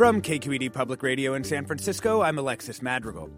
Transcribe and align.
From 0.00 0.22
KQED 0.22 0.72
Public 0.72 1.02
Radio 1.02 1.34
in 1.34 1.44
San 1.44 1.66
Francisco, 1.66 2.22
I'm 2.22 2.38
Alexis 2.38 2.80
Madrigal. 2.80 3.28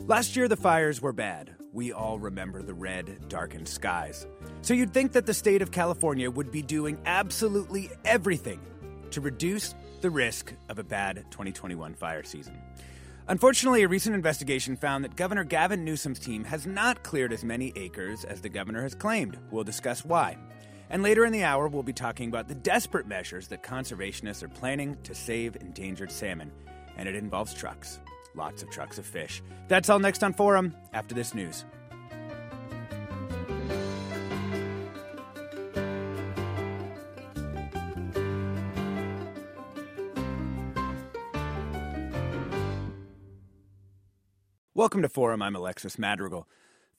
Last 0.00 0.36
year, 0.36 0.46
the 0.46 0.58
fires 0.58 1.00
were 1.00 1.14
bad. 1.14 1.54
We 1.72 1.90
all 1.90 2.18
remember 2.18 2.60
the 2.60 2.74
red, 2.74 3.30
darkened 3.30 3.66
skies. 3.66 4.26
So 4.60 4.74
you'd 4.74 4.92
think 4.92 5.12
that 5.12 5.24
the 5.24 5.32
state 5.32 5.62
of 5.62 5.70
California 5.70 6.30
would 6.30 6.50
be 6.50 6.60
doing 6.60 6.98
absolutely 7.06 7.90
everything 8.04 8.60
to 9.10 9.22
reduce 9.22 9.74
the 10.02 10.10
risk 10.10 10.52
of 10.68 10.78
a 10.78 10.84
bad 10.84 11.24
2021 11.30 11.94
fire 11.94 12.24
season. 12.24 12.60
Unfortunately, 13.28 13.82
a 13.82 13.88
recent 13.88 14.14
investigation 14.14 14.76
found 14.76 15.04
that 15.04 15.16
Governor 15.16 15.44
Gavin 15.44 15.82
Newsom's 15.82 16.18
team 16.18 16.44
has 16.44 16.66
not 16.66 17.02
cleared 17.02 17.32
as 17.32 17.42
many 17.42 17.72
acres 17.74 18.24
as 18.24 18.42
the 18.42 18.50
governor 18.50 18.82
has 18.82 18.94
claimed. 18.94 19.38
We'll 19.50 19.64
discuss 19.64 20.04
why. 20.04 20.36
And 20.92 21.02
later 21.02 21.24
in 21.24 21.32
the 21.32 21.42
hour, 21.42 21.68
we'll 21.68 21.82
be 21.82 21.94
talking 21.94 22.28
about 22.28 22.48
the 22.48 22.54
desperate 22.54 23.06
measures 23.06 23.48
that 23.48 23.62
conservationists 23.62 24.42
are 24.42 24.48
planning 24.48 24.98
to 25.04 25.14
save 25.14 25.56
endangered 25.56 26.12
salmon. 26.12 26.52
And 26.98 27.08
it 27.08 27.14
involves 27.14 27.54
trucks. 27.54 27.98
Lots 28.34 28.62
of 28.62 28.68
trucks 28.68 28.98
of 28.98 29.06
fish. 29.06 29.42
That's 29.68 29.88
all 29.88 29.98
next 29.98 30.22
on 30.22 30.34
Forum 30.34 30.76
after 30.92 31.14
this 31.14 31.34
news. 31.34 31.64
Welcome 44.74 45.00
to 45.00 45.08
Forum. 45.08 45.40
I'm 45.40 45.56
Alexis 45.56 45.98
Madrigal. 45.98 46.46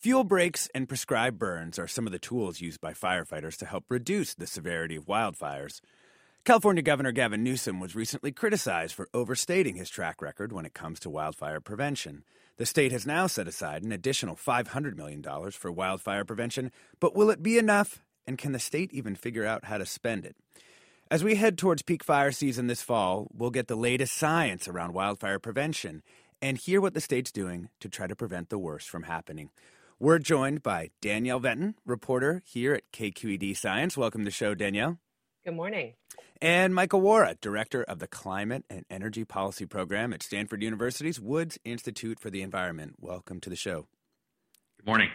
Fuel 0.03 0.25
breaks 0.25 0.67
and 0.75 0.89
prescribed 0.89 1.39
burns 1.39 1.79
are 1.79 1.87
some 1.87 2.05
of 2.05 2.11
the 2.11 2.19
tools 2.19 2.59
used 2.59 2.81
by 2.81 2.91
firefighters 2.91 3.55
to 3.55 3.65
help 3.65 3.85
reduce 3.87 4.33
the 4.33 4.45
severity 4.45 4.97
of 4.97 5.05
wildfires. 5.05 5.79
California 6.43 6.83
Governor 6.83 7.13
Gavin 7.13 7.41
Newsom 7.41 7.79
was 7.79 7.95
recently 7.95 8.33
criticized 8.33 8.93
for 8.93 9.07
overstating 9.13 9.77
his 9.77 9.89
track 9.89 10.21
record 10.21 10.51
when 10.51 10.65
it 10.65 10.73
comes 10.73 10.99
to 10.99 11.09
wildfire 11.09 11.61
prevention. 11.61 12.25
The 12.57 12.65
state 12.65 12.91
has 12.91 13.07
now 13.07 13.27
set 13.27 13.47
aside 13.47 13.83
an 13.83 13.93
additional 13.93 14.35
$500 14.35 14.97
million 14.97 15.23
for 15.51 15.71
wildfire 15.71 16.25
prevention, 16.25 16.73
but 16.99 17.15
will 17.15 17.29
it 17.29 17.41
be 17.41 17.57
enough? 17.57 18.01
And 18.27 18.37
can 18.37 18.51
the 18.51 18.59
state 18.59 18.91
even 18.91 19.15
figure 19.15 19.45
out 19.45 19.63
how 19.63 19.77
to 19.77 19.85
spend 19.85 20.25
it? 20.25 20.35
As 21.09 21.23
we 21.23 21.35
head 21.35 21.57
towards 21.57 21.81
peak 21.81 22.03
fire 22.03 22.33
season 22.33 22.67
this 22.67 22.81
fall, 22.81 23.29
we'll 23.33 23.51
get 23.51 23.69
the 23.69 23.77
latest 23.77 24.17
science 24.17 24.67
around 24.67 24.93
wildfire 24.93 25.39
prevention 25.39 26.03
and 26.41 26.57
hear 26.57 26.81
what 26.81 26.93
the 26.93 26.99
state's 26.99 27.31
doing 27.31 27.69
to 27.79 27.87
try 27.87 28.05
to 28.05 28.17
prevent 28.17 28.49
the 28.49 28.59
worst 28.59 28.89
from 28.89 29.03
happening. 29.03 29.49
We're 30.03 30.19
joined 30.19 30.63
by 30.63 30.89
Danielle 30.99 31.39
Venton, 31.39 31.75
reporter 31.85 32.43
here 32.45 32.73
at 32.73 32.91
KQED 32.91 33.55
Science. 33.55 33.95
Welcome 33.95 34.19
to 34.19 34.25
the 34.25 34.31
show, 34.31 34.53
Danielle. 34.53 34.99
Good 35.45 35.55
morning. 35.55 35.93
And 36.41 36.75
Michael 36.75 36.99
Wara, 36.99 37.39
director 37.39 37.83
of 37.83 37.99
the 37.99 38.07
Climate 38.09 38.65
and 38.69 38.83
Energy 38.89 39.23
Policy 39.23 39.65
Program 39.65 40.11
at 40.11 40.21
Stanford 40.21 40.61
University's 40.61 41.21
Woods 41.21 41.57
Institute 41.63 42.19
for 42.19 42.29
the 42.29 42.41
Environment. 42.41 42.95
Welcome 42.99 43.39
to 43.39 43.49
the 43.49 43.55
show. 43.55 43.87
Good 44.77 44.87
morning. 44.87 45.07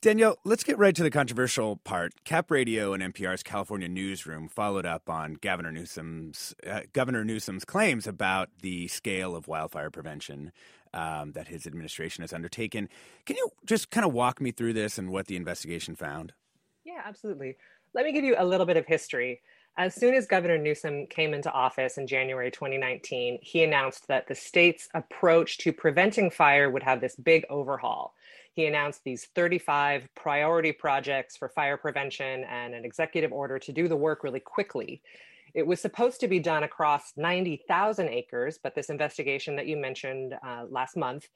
Danielle, 0.00 0.38
let's 0.44 0.62
get 0.64 0.78
right 0.78 0.94
to 0.94 1.02
the 1.02 1.10
controversial 1.10 1.76
part. 1.76 2.24
Cap 2.24 2.52
Radio 2.52 2.94
and 2.94 3.02
NPR's 3.02 3.42
California 3.42 3.88
newsroom 3.88 4.48
followed 4.48 4.86
up 4.86 5.10
on 5.10 5.34
Governor 5.34 5.72
Newsom's 5.72 6.54
uh, 6.66 6.82
Governor 6.92 7.22
Newsom's 7.24 7.66
claims 7.66 8.06
about 8.06 8.48
the 8.62 8.86
scale 8.88 9.34
of 9.34 9.48
wildfire 9.48 9.90
prevention 9.90 10.52
um, 10.94 11.32
that 11.32 11.48
his 11.48 11.66
administration 11.66 12.22
has 12.22 12.32
undertaken. 12.32 12.88
Can 13.26 13.36
you 13.36 13.50
just 13.64 13.90
kind 13.90 14.06
of 14.06 14.12
walk 14.12 14.40
me 14.40 14.50
through 14.50 14.72
this 14.72 14.98
and 14.98 15.10
what 15.10 15.26
the 15.26 15.36
investigation 15.36 15.94
found? 15.94 16.32
Yeah, 16.84 17.02
absolutely. 17.04 17.56
Let 17.94 18.04
me 18.04 18.12
give 18.12 18.24
you 18.24 18.36
a 18.38 18.44
little 18.44 18.66
bit 18.66 18.76
of 18.76 18.86
history. 18.86 19.40
As 19.76 19.94
soon 19.94 20.14
as 20.14 20.26
Governor 20.26 20.58
Newsom 20.58 21.06
came 21.06 21.32
into 21.32 21.50
office 21.50 21.96
in 21.96 22.06
January 22.06 22.50
2019, 22.50 23.38
he 23.40 23.62
announced 23.62 24.08
that 24.08 24.26
the 24.26 24.34
state's 24.34 24.88
approach 24.94 25.58
to 25.58 25.72
preventing 25.72 26.30
fire 26.30 26.70
would 26.70 26.82
have 26.82 27.00
this 27.00 27.16
big 27.16 27.44
overhaul. 27.48 28.14
He 28.52 28.66
announced 28.66 29.04
these 29.04 29.26
35 29.34 30.08
priority 30.14 30.72
projects 30.72 31.36
for 31.36 31.48
fire 31.48 31.76
prevention 31.76 32.44
and 32.44 32.74
an 32.74 32.84
executive 32.84 33.32
order 33.32 33.58
to 33.60 33.72
do 33.72 33.88
the 33.88 33.96
work 33.96 34.24
really 34.24 34.40
quickly. 34.40 35.00
It 35.54 35.66
was 35.66 35.80
supposed 35.80 36.20
to 36.20 36.28
be 36.28 36.38
done 36.38 36.62
across 36.62 37.12
90,000 37.16 38.08
acres, 38.08 38.58
but 38.62 38.74
this 38.74 38.90
investigation 38.90 39.56
that 39.56 39.66
you 39.66 39.76
mentioned 39.76 40.34
uh, 40.46 40.64
last 40.68 40.96
month 40.96 41.28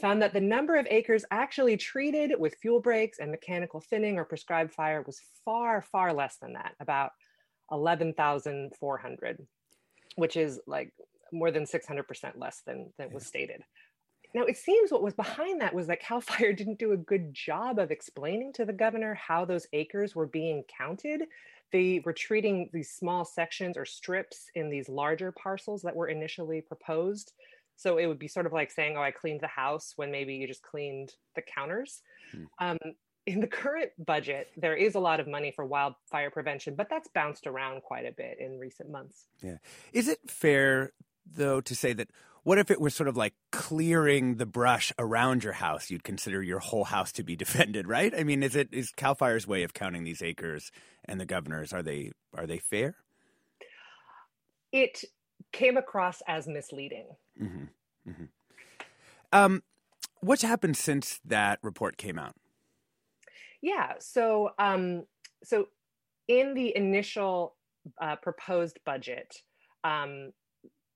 found 0.00 0.22
that 0.22 0.32
the 0.32 0.40
number 0.40 0.76
of 0.76 0.86
acres 0.90 1.24
actually 1.30 1.76
treated 1.76 2.32
with 2.38 2.56
fuel 2.60 2.80
breaks 2.80 3.18
and 3.18 3.30
mechanical 3.30 3.80
thinning 3.80 4.18
or 4.18 4.24
prescribed 4.24 4.72
fire 4.72 5.02
was 5.02 5.20
far, 5.44 5.82
far 5.82 6.12
less 6.12 6.36
than 6.36 6.52
that, 6.52 6.74
about 6.80 7.10
11,400, 7.72 9.46
which 10.16 10.36
is 10.36 10.60
like 10.66 10.92
more 11.32 11.50
than 11.50 11.64
600% 11.64 12.04
less 12.36 12.62
than, 12.66 12.92
than 12.98 13.12
was 13.12 13.26
stated. 13.26 13.62
Now, 14.34 14.44
it 14.44 14.58
seems 14.58 14.92
what 14.92 15.02
was 15.02 15.14
behind 15.14 15.60
that 15.60 15.74
was 15.74 15.86
that 15.86 16.00
CAL 16.00 16.20
FIRE 16.20 16.52
didn't 16.52 16.78
do 16.78 16.92
a 16.92 16.96
good 16.96 17.32
job 17.32 17.78
of 17.78 17.90
explaining 17.90 18.52
to 18.54 18.64
the 18.64 18.72
governor 18.72 19.14
how 19.14 19.44
those 19.44 19.66
acres 19.72 20.14
were 20.14 20.26
being 20.26 20.64
counted. 20.68 21.22
They 21.72 22.00
were 22.04 22.12
treating 22.12 22.70
these 22.72 22.90
small 22.90 23.24
sections 23.24 23.76
or 23.76 23.84
strips 23.84 24.46
in 24.54 24.70
these 24.70 24.88
larger 24.88 25.32
parcels 25.32 25.82
that 25.82 25.94
were 25.94 26.08
initially 26.08 26.60
proposed. 26.60 27.32
So 27.76 27.98
it 27.98 28.06
would 28.06 28.18
be 28.18 28.28
sort 28.28 28.46
of 28.46 28.52
like 28.52 28.70
saying, 28.70 28.96
oh, 28.96 29.02
I 29.02 29.10
cleaned 29.10 29.40
the 29.40 29.46
house 29.46 29.92
when 29.96 30.10
maybe 30.10 30.34
you 30.34 30.46
just 30.46 30.62
cleaned 30.62 31.12
the 31.36 31.42
counters. 31.42 32.02
Hmm. 32.32 32.44
Um, 32.58 32.78
in 33.26 33.40
the 33.40 33.46
current 33.46 33.90
budget, 33.98 34.48
there 34.56 34.74
is 34.74 34.94
a 34.94 35.00
lot 35.00 35.20
of 35.20 35.28
money 35.28 35.52
for 35.54 35.64
wildfire 35.64 36.30
prevention, 36.30 36.74
but 36.74 36.88
that's 36.88 37.08
bounced 37.14 37.46
around 37.46 37.82
quite 37.82 38.06
a 38.06 38.12
bit 38.12 38.38
in 38.40 38.58
recent 38.58 38.90
months. 38.90 39.26
Yeah. 39.42 39.58
Is 39.92 40.08
it 40.08 40.18
fair, 40.26 40.92
though, 41.30 41.60
to 41.60 41.74
say 41.74 41.92
that 41.92 42.08
what 42.48 42.56
if 42.56 42.70
it 42.70 42.80
was 42.80 42.94
sort 42.94 43.10
of 43.10 43.14
like 43.14 43.34
clearing 43.52 44.36
the 44.36 44.46
brush 44.46 44.90
around 44.98 45.44
your 45.44 45.52
house? 45.52 45.90
You'd 45.90 46.02
consider 46.02 46.42
your 46.42 46.60
whole 46.60 46.84
house 46.84 47.12
to 47.12 47.22
be 47.22 47.36
defended, 47.44 47.86
right? 47.86 48.14
I 48.16 48.24
mean, 48.24 48.42
is 48.42 48.56
it 48.56 48.70
is 48.72 48.90
Cal 48.90 49.14
Fire's 49.14 49.46
way 49.46 49.64
of 49.64 49.74
counting 49.74 50.04
these 50.04 50.22
acres 50.22 50.72
and 51.04 51.20
the 51.20 51.26
governors 51.26 51.74
are 51.74 51.82
they 51.82 52.12
are 52.34 52.46
they 52.46 52.56
fair? 52.56 52.96
It 54.72 55.04
came 55.52 55.76
across 55.76 56.22
as 56.26 56.48
misleading. 56.48 57.08
Mm-hmm. 57.38 58.10
Mm-hmm. 58.10 58.24
Um, 59.30 59.62
what's 60.20 60.40
happened 60.40 60.78
since 60.78 61.20
that 61.26 61.58
report 61.62 61.98
came 61.98 62.18
out? 62.18 62.34
Yeah, 63.60 63.92
so 63.98 64.52
um, 64.58 65.04
so 65.44 65.66
in 66.28 66.54
the 66.54 66.74
initial 66.74 67.56
uh, 68.00 68.16
proposed 68.16 68.78
budget, 68.86 69.36
um, 69.84 70.32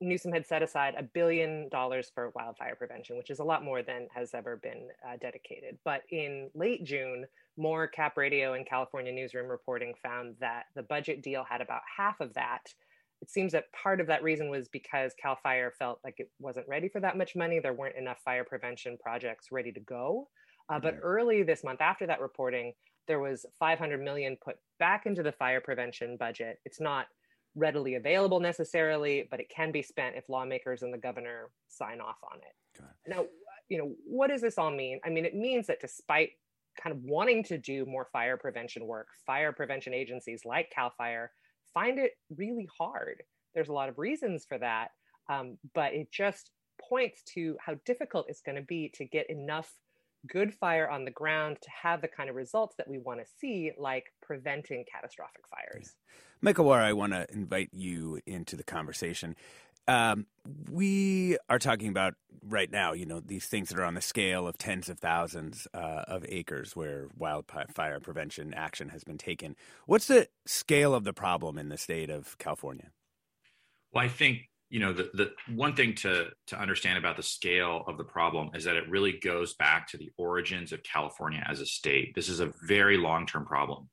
Newsom 0.02 0.32
had 0.32 0.46
set 0.46 0.62
aside 0.62 0.94
a 0.98 1.02
billion 1.02 1.68
dollars 1.70 2.10
for 2.14 2.30
wildfire 2.34 2.74
prevention, 2.74 3.16
which 3.16 3.30
is 3.30 3.38
a 3.38 3.44
lot 3.44 3.64
more 3.64 3.82
than 3.82 4.08
has 4.14 4.34
ever 4.34 4.56
been 4.56 4.88
uh, 5.06 5.16
dedicated. 5.20 5.78
But 5.84 6.02
in 6.10 6.50
late 6.54 6.84
June, 6.84 7.26
more 7.56 7.86
Cap 7.86 8.16
Radio 8.16 8.54
and 8.54 8.66
California 8.66 9.12
Newsroom 9.12 9.48
reporting 9.48 9.94
found 10.02 10.36
that 10.40 10.64
the 10.74 10.82
budget 10.82 11.22
deal 11.22 11.44
had 11.48 11.60
about 11.60 11.82
half 11.96 12.20
of 12.20 12.34
that. 12.34 12.74
It 13.20 13.30
seems 13.30 13.52
that 13.52 13.72
part 13.72 14.00
of 14.00 14.08
that 14.08 14.22
reason 14.24 14.50
was 14.50 14.68
because 14.68 15.14
CAL 15.22 15.38
FIRE 15.42 15.72
felt 15.78 16.00
like 16.02 16.16
it 16.18 16.30
wasn't 16.40 16.68
ready 16.68 16.88
for 16.88 17.00
that 17.00 17.16
much 17.16 17.36
money. 17.36 17.60
There 17.60 17.72
weren't 17.72 17.96
enough 17.96 18.18
fire 18.24 18.44
prevention 18.44 18.98
projects 19.00 19.52
ready 19.52 19.70
to 19.72 19.80
go. 19.80 20.28
Uh, 20.68 20.80
but 20.80 20.98
early 21.02 21.42
this 21.42 21.62
month, 21.62 21.80
after 21.80 22.06
that 22.06 22.20
reporting, 22.20 22.72
There 23.06 23.20
was 23.20 23.46
500 23.58 24.00
million 24.00 24.36
put 24.42 24.56
back 24.78 25.06
into 25.06 25.22
the 25.22 25.32
fire 25.32 25.60
prevention 25.60 26.16
budget. 26.16 26.60
It's 26.64 26.80
not 26.80 27.06
readily 27.54 27.96
available 27.96 28.40
necessarily, 28.40 29.28
but 29.30 29.40
it 29.40 29.48
can 29.48 29.72
be 29.72 29.82
spent 29.82 30.16
if 30.16 30.28
lawmakers 30.28 30.82
and 30.82 30.92
the 30.92 30.98
governor 30.98 31.50
sign 31.68 32.00
off 32.00 32.16
on 32.24 32.38
it. 32.38 32.82
Now, 33.06 33.26
you 33.68 33.78
know, 33.78 33.92
what 34.06 34.28
does 34.28 34.40
this 34.40 34.58
all 34.58 34.70
mean? 34.70 35.00
I 35.04 35.10
mean, 35.10 35.24
it 35.24 35.34
means 35.34 35.66
that 35.66 35.80
despite 35.80 36.30
kind 36.82 36.96
of 36.96 37.02
wanting 37.02 37.44
to 37.44 37.58
do 37.58 37.84
more 37.84 38.08
fire 38.12 38.36
prevention 38.36 38.86
work, 38.86 39.08
fire 39.26 39.52
prevention 39.52 39.92
agencies 39.92 40.42
like 40.44 40.70
CAL 40.70 40.92
FIRE 40.96 41.30
find 41.74 41.98
it 41.98 42.12
really 42.36 42.68
hard. 42.78 43.22
There's 43.54 43.68
a 43.68 43.72
lot 43.72 43.88
of 43.88 43.98
reasons 43.98 44.44
for 44.46 44.58
that, 44.58 44.88
um, 45.28 45.58
but 45.74 45.92
it 45.92 46.10
just 46.10 46.50
points 46.80 47.22
to 47.34 47.56
how 47.60 47.74
difficult 47.84 48.26
it's 48.28 48.40
going 48.40 48.56
to 48.56 48.62
be 48.62 48.90
to 48.94 49.04
get 49.04 49.28
enough 49.30 49.70
good 50.26 50.54
fire 50.54 50.88
on 50.88 51.04
the 51.04 51.10
ground 51.10 51.58
to 51.62 51.70
have 51.70 52.00
the 52.00 52.08
kind 52.08 52.30
of 52.30 52.36
results 52.36 52.74
that 52.76 52.88
we 52.88 52.98
want 52.98 53.20
to 53.20 53.26
see, 53.40 53.72
like 53.78 54.12
preventing 54.22 54.84
catastrophic 54.90 55.44
fires. 55.48 55.94
Yeah. 55.94 56.14
Michael 56.40 56.64
Wara, 56.64 56.82
I 56.82 56.92
want 56.92 57.12
to 57.12 57.26
invite 57.32 57.70
you 57.72 58.20
into 58.26 58.56
the 58.56 58.64
conversation. 58.64 59.36
Um, 59.88 60.26
we 60.70 61.36
are 61.48 61.58
talking 61.58 61.88
about 61.88 62.14
right 62.46 62.70
now, 62.70 62.92
you 62.92 63.04
know, 63.04 63.20
these 63.20 63.46
things 63.46 63.68
that 63.68 63.78
are 63.78 63.84
on 63.84 63.94
the 63.94 64.00
scale 64.00 64.46
of 64.46 64.56
tens 64.56 64.88
of 64.88 64.98
thousands 64.98 65.66
uh, 65.74 66.04
of 66.06 66.24
acres 66.28 66.76
where 66.76 67.08
wildfire 67.16 68.00
prevention 68.00 68.54
action 68.54 68.90
has 68.90 69.02
been 69.02 69.18
taken. 69.18 69.56
What's 69.86 70.06
the 70.06 70.28
scale 70.46 70.94
of 70.94 71.04
the 71.04 71.12
problem 71.12 71.58
in 71.58 71.68
the 71.68 71.78
state 71.78 72.10
of 72.10 72.38
California? 72.38 72.90
Well, 73.92 74.04
I 74.04 74.08
think 74.08 74.48
you 74.72 74.80
know 74.80 74.94
the, 74.94 75.10
the 75.12 75.32
one 75.54 75.76
thing 75.76 75.94
to 75.96 76.28
to 76.46 76.58
understand 76.58 76.96
about 76.96 77.18
the 77.18 77.22
scale 77.22 77.84
of 77.86 77.98
the 77.98 78.04
problem 78.04 78.48
is 78.54 78.64
that 78.64 78.74
it 78.74 78.88
really 78.88 79.12
goes 79.12 79.52
back 79.52 79.86
to 79.88 79.98
the 79.98 80.10
origins 80.16 80.72
of 80.72 80.82
California 80.82 81.44
as 81.46 81.60
a 81.60 81.66
state. 81.66 82.14
This 82.14 82.30
is 82.30 82.40
a 82.40 82.54
very 82.66 82.96
long 82.96 83.26
term 83.26 83.44
problem. 83.44 83.90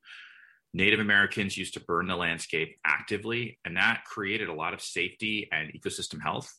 Native 0.72 0.98
Americans 0.98 1.58
used 1.58 1.74
to 1.74 1.80
burn 1.80 2.06
the 2.06 2.16
landscape 2.16 2.78
actively, 2.82 3.58
and 3.66 3.76
that 3.76 4.04
created 4.06 4.48
a 4.48 4.54
lot 4.54 4.72
of 4.72 4.80
safety 4.80 5.50
and 5.52 5.70
ecosystem 5.74 6.22
health. 6.22 6.50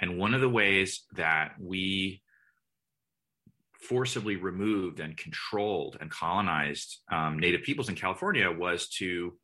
And 0.00 0.18
one 0.18 0.32
of 0.32 0.40
the 0.40 0.48
ways 0.48 1.04
that 1.16 1.52
we 1.60 2.22
forcibly 3.82 4.36
removed 4.36 4.98
and 4.98 5.14
controlled 5.14 5.98
and 6.00 6.10
colonized 6.10 7.00
um, 7.12 7.38
Native 7.38 7.64
peoples 7.64 7.90
in 7.90 7.96
California 7.96 8.50
was 8.50 8.88
to 8.88 9.36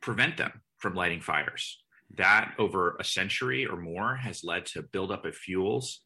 prevent 0.00 0.38
them 0.38 0.62
from 0.78 0.94
lighting 0.94 1.20
fires. 1.20 1.79
That 2.16 2.54
over 2.58 2.96
a 2.98 3.04
century 3.04 3.66
or 3.66 3.76
more 3.76 4.16
has 4.16 4.44
led 4.44 4.66
to 4.66 4.82
buildup 4.82 5.24
of 5.24 5.34
fuels. 5.34 6.00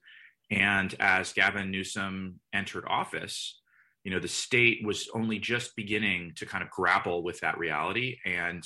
And 0.50 0.94
as 1.00 1.32
Gavin 1.32 1.70
Newsom 1.70 2.40
entered 2.52 2.84
office, 2.86 3.60
you 4.04 4.10
know 4.10 4.20
the 4.20 4.28
state 4.28 4.84
was 4.84 5.08
only 5.14 5.38
just 5.38 5.74
beginning 5.76 6.32
to 6.36 6.46
kind 6.46 6.62
of 6.62 6.70
grapple 6.70 7.22
with 7.22 7.40
that 7.40 7.58
reality 7.58 8.18
and 8.24 8.62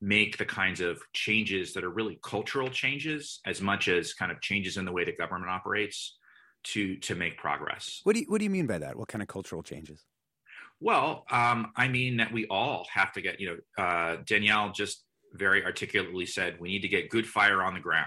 make 0.00 0.38
the 0.38 0.44
kinds 0.44 0.80
of 0.80 1.00
changes 1.12 1.72
that 1.74 1.84
are 1.84 1.90
really 1.90 2.18
cultural 2.22 2.68
changes 2.68 3.40
as 3.44 3.60
much 3.60 3.88
as 3.88 4.14
kind 4.14 4.30
of 4.30 4.40
changes 4.40 4.76
in 4.76 4.84
the 4.84 4.92
way 4.92 5.04
that 5.04 5.18
government 5.18 5.50
operates 5.50 6.16
to 6.64 6.96
to 6.98 7.14
make 7.14 7.36
progress. 7.36 8.00
What 8.04 8.14
do 8.14 8.20
you 8.20 8.26
what 8.28 8.38
do 8.38 8.44
you 8.44 8.50
mean 8.50 8.66
by 8.66 8.78
that? 8.78 8.96
What 8.96 9.08
kind 9.08 9.22
of 9.22 9.28
cultural 9.28 9.62
changes? 9.62 10.04
Well 10.80 11.24
um, 11.30 11.72
i 11.76 11.88
mean 11.88 12.18
that 12.18 12.32
we 12.32 12.46
all 12.46 12.86
have 12.92 13.12
to 13.12 13.20
get 13.20 13.40
you 13.40 13.48
know 13.48 13.84
uh, 13.84 14.16
danielle 14.24 14.70
just 14.72 15.04
very 15.34 15.64
articulately 15.64 16.26
said 16.26 16.60
we 16.60 16.68
need 16.68 16.82
to 16.82 16.88
get 16.88 17.10
good 17.10 17.26
fire 17.26 17.62
on 17.62 17.74
the 17.74 17.80
ground 17.80 18.06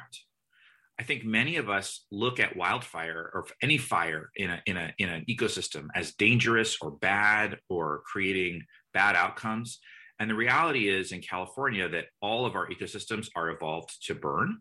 I 1.01 1.03
think 1.03 1.25
many 1.25 1.56
of 1.56 1.68
us 1.68 2.06
look 2.12 2.39
at 2.39 2.56
wildfire 2.56 3.31
or 3.33 3.47
any 3.59 3.79
fire 3.79 4.29
in 4.35 4.51
a 4.51 4.62
in 4.68 4.77
a 4.77 4.94
in 5.00 5.09
an 5.09 5.25
ecosystem 5.27 5.88
as 5.95 6.13
dangerous 6.13 6.77
or 6.79 6.91
bad 6.91 7.57
or 7.69 8.03
creating 8.06 8.62
bad 8.94 9.15
outcomes. 9.15 9.79
And 10.19 10.29
the 10.29 10.35
reality 10.35 10.89
is 10.89 11.12
in 11.12 11.21
California 11.21 11.89
that 11.89 12.06
all 12.21 12.45
of 12.45 12.53
our 12.53 12.69
ecosystems 12.69 13.29
are 13.35 13.50
evolved 13.50 14.06
to 14.06 14.13
burn. 14.13 14.59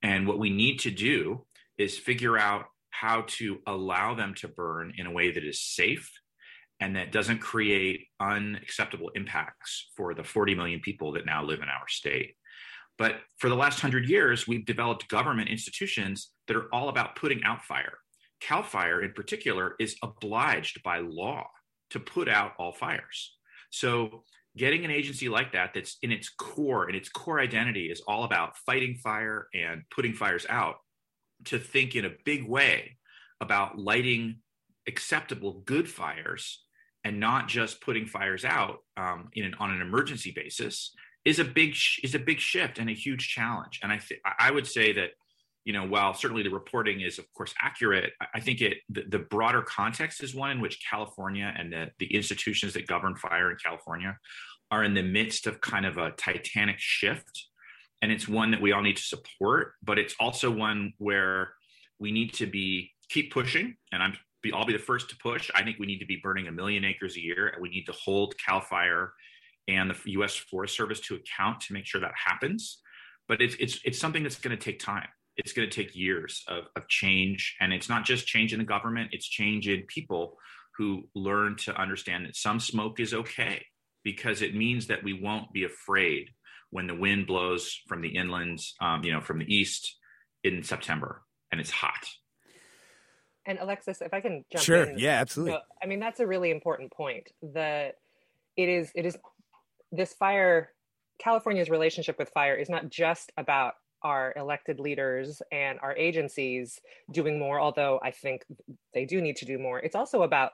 And 0.00 0.26
what 0.26 0.38
we 0.38 0.48
need 0.48 0.80
to 0.80 0.90
do 0.90 1.44
is 1.76 1.98
figure 1.98 2.38
out 2.38 2.64
how 2.88 3.26
to 3.26 3.58
allow 3.66 4.14
them 4.14 4.32
to 4.36 4.48
burn 4.48 4.94
in 4.96 5.04
a 5.06 5.12
way 5.12 5.32
that 5.32 5.44
is 5.44 5.60
safe 5.60 6.10
and 6.84 6.96
that 6.96 7.12
doesn't 7.12 7.38
create 7.38 8.08
unacceptable 8.20 9.08
impacts 9.14 9.88
for 9.96 10.12
the 10.12 10.22
40 10.22 10.54
million 10.54 10.80
people 10.80 11.12
that 11.12 11.24
now 11.24 11.42
live 11.42 11.60
in 11.62 11.68
our 11.70 11.88
state. 11.88 12.34
But 12.98 13.20
for 13.38 13.48
the 13.48 13.56
last 13.56 13.80
hundred 13.80 14.06
years, 14.06 14.46
we've 14.46 14.66
developed 14.66 15.08
government 15.08 15.48
institutions 15.48 16.30
that 16.46 16.58
are 16.58 16.68
all 16.74 16.90
about 16.90 17.16
putting 17.16 17.42
out 17.42 17.64
fire. 17.64 17.94
CAL 18.42 18.64
FIRE, 18.64 19.02
in 19.02 19.12
particular, 19.12 19.76
is 19.80 19.96
obliged 20.02 20.82
by 20.82 20.98
law 20.98 21.46
to 21.90 22.00
put 22.00 22.28
out 22.28 22.52
all 22.58 22.72
fires. 22.72 23.34
So, 23.70 24.22
getting 24.54 24.84
an 24.84 24.90
agency 24.90 25.30
like 25.30 25.52
that, 25.52 25.70
that's 25.74 25.96
in 26.02 26.12
its 26.12 26.28
core, 26.28 26.86
and 26.86 26.94
its 26.94 27.08
core 27.08 27.40
identity 27.40 27.86
is 27.86 28.02
all 28.06 28.24
about 28.24 28.58
fighting 28.58 28.96
fire 28.96 29.48
and 29.54 29.84
putting 29.90 30.12
fires 30.12 30.44
out, 30.50 30.76
to 31.46 31.58
think 31.58 31.96
in 31.96 32.04
a 32.04 32.12
big 32.26 32.46
way 32.46 32.98
about 33.40 33.78
lighting 33.78 34.36
acceptable 34.86 35.62
good 35.64 35.88
fires 35.88 36.63
and 37.04 37.20
not 37.20 37.48
just 37.48 37.80
putting 37.80 38.06
fires 38.06 38.44
out 38.44 38.78
um, 38.96 39.28
an, 39.36 39.54
on 39.58 39.70
an 39.70 39.80
emergency 39.80 40.32
basis 40.34 40.92
is 41.24 41.38
a 41.38 41.44
big 41.44 41.74
is 42.02 42.14
a 42.14 42.18
big 42.18 42.38
shift 42.38 42.78
and 42.78 42.88
a 42.90 42.94
huge 42.94 43.28
challenge. 43.28 43.80
And 43.82 43.92
I 43.92 43.98
th- 43.98 44.20
I 44.38 44.50
would 44.50 44.66
say 44.66 44.92
that 44.94 45.10
you 45.64 45.72
know 45.72 45.86
while 45.86 46.14
certainly 46.14 46.42
the 46.42 46.50
reporting 46.50 47.00
is 47.00 47.18
of 47.18 47.26
course 47.34 47.54
accurate, 47.60 48.12
I 48.34 48.40
think 48.40 48.60
it 48.60 48.78
the, 48.88 49.04
the 49.08 49.18
broader 49.18 49.62
context 49.62 50.22
is 50.22 50.34
one 50.34 50.50
in 50.50 50.60
which 50.60 50.84
California 50.88 51.52
and 51.56 51.72
the, 51.72 51.90
the 51.98 52.14
institutions 52.14 52.74
that 52.74 52.86
govern 52.86 53.16
fire 53.16 53.50
in 53.50 53.56
California 53.62 54.18
are 54.70 54.84
in 54.84 54.94
the 54.94 55.02
midst 55.02 55.46
of 55.46 55.60
kind 55.60 55.86
of 55.86 55.98
a 55.98 56.10
titanic 56.12 56.76
shift. 56.78 57.48
And 58.02 58.12
it's 58.12 58.28
one 58.28 58.50
that 58.50 58.60
we 58.60 58.72
all 58.72 58.82
need 58.82 58.96
to 58.96 59.02
support, 59.02 59.74
but 59.82 59.98
it's 59.98 60.14
also 60.20 60.50
one 60.50 60.92
where 60.98 61.54
we 61.98 62.12
need 62.12 62.34
to 62.34 62.46
be 62.46 62.92
keep 63.08 63.32
pushing. 63.32 63.76
And 63.92 64.02
I'm 64.02 64.14
I'll 64.52 64.66
be 64.66 64.72
the 64.72 64.78
first 64.78 65.10
to 65.10 65.16
push. 65.16 65.50
I 65.54 65.62
think 65.62 65.78
we 65.78 65.86
need 65.86 65.98
to 65.98 66.06
be 66.06 66.20
burning 66.22 66.48
a 66.48 66.52
million 66.52 66.84
acres 66.84 67.16
a 67.16 67.20
year, 67.20 67.48
and 67.48 67.62
we 67.62 67.68
need 67.68 67.86
to 67.86 67.92
hold 67.92 68.34
Cal 68.38 68.60
Fire 68.60 69.12
and 69.68 69.90
the 69.90 69.96
U.S. 70.12 70.36
Forest 70.36 70.76
Service 70.76 71.00
to 71.00 71.14
account 71.16 71.60
to 71.62 71.72
make 71.72 71.86
sure 71.86 72.00
that 72.00 72.12
happens. 72.14 72.80
But 73.28 73.40
it's 73.40 73.56
it's 73.58 73.80
it's 73.84 73.98
something 73.98 74.22
that's 74.22 74.38
going 74.38 74.56
to 74.56 74.62
take 74.62 74.78
time. 74.78 75.08
It's 75.36 75.52
going 75.52 75.68
to 75.68 75.74
take 75.74 75.96
years 75.96 76.44
of, 76.48 76.64
of 76.76 76.86
change, 76.88 77.56
and 77.60 77.72
it's 77.72 77.88
not 77.88 78.04
just 78.04 78.26
change 78.26 78.52
in 78.52 78.58
the 78.58 78.64
government; 78.64 79.10
it's 79.12 79.28
change 79.28 79.68
in 79.68 79.82
people 79.82 80.36
who 80.76 81.08
learn 81.14 81.56
to 81.56 81.80
understand 81.80 82.26
that 82.26 82.36
some 82.36 82.60
smoke 82.60 82.98
is 83.00 83.14
okay 83.14 83.64
because 84.02 84.42
it 84.42 84.54
means 84.54 84.88
that 84.88 85.02
we 85.02 85.12
won't 85.12 85.52
be 85.52 85.64
afraid 85.64 86.28
when 86.70 86.86
the 86.88 86.94
wind 86.94 87.26
blows 87.26 87.80
from 87.86 88.02
the 88.02 88.14
inlands, 88.14 88.72
um, 88.80 89.04
you 89.04 89.12
know, 89.12 89.20
from 89.20 89.38
the 89.38 89.54
east 89.54 89.96
in 90.42 90.62
September 90.62 91.22
and 91.54 91.60
it's 91.60 91.70
hot. 91.70 92.04
And 93.46 93.58
Alexis, 93.58 94.00
if 94.00 94.14
I 94.14 94.20
can 94.20 94.44
jump 94.50 94.60
in. 94.60 94.64
sure. 94.64 94.84
in. 94.84 94.98
yeah, 94.98 95.20
absolutely. 95.20 95.52
Know, 95.52 95.60
I 95.82 95.86
mean, 95.86 96.00
that's 96.00 96.20
a 96.20 96.26
really 96.26 96.50
important 96.50 96.92
point. 96.92 97.30
The 97.42 97.92
it 98.56 98.68
is 98.68 98.90
it 98.94 99.04
is 99.06 99.16
this 99.92 100.12
fire, 100.14 100.70
California's 101.18 101.70
relationship 101.70 102.18
with 102.18 102.30
fire 102.30 102.54
is 102.54 102.68
not 102.68 102.88
just 102.88 103.32
about 103.36 103.74
our 104.02 104.34
elected 104.36 104.78
leaders 104.78 105.40
and 105.50 105.78
our 105.80 105.96
agencies 105.96 106.80
doing 107.10 107.38
more, 107.38 107.58
although 107.58 107.98
I 108.02 108.10
think 108.10 108.44
they 108.92 109.06
do 109.06 109.20
need 109.20 109.36
to 109.36 109.46
do 109.46 109.58
more. 109.58 109.80
It's 109.80 109.94
also 109.96 110.22
about 110.22 110.52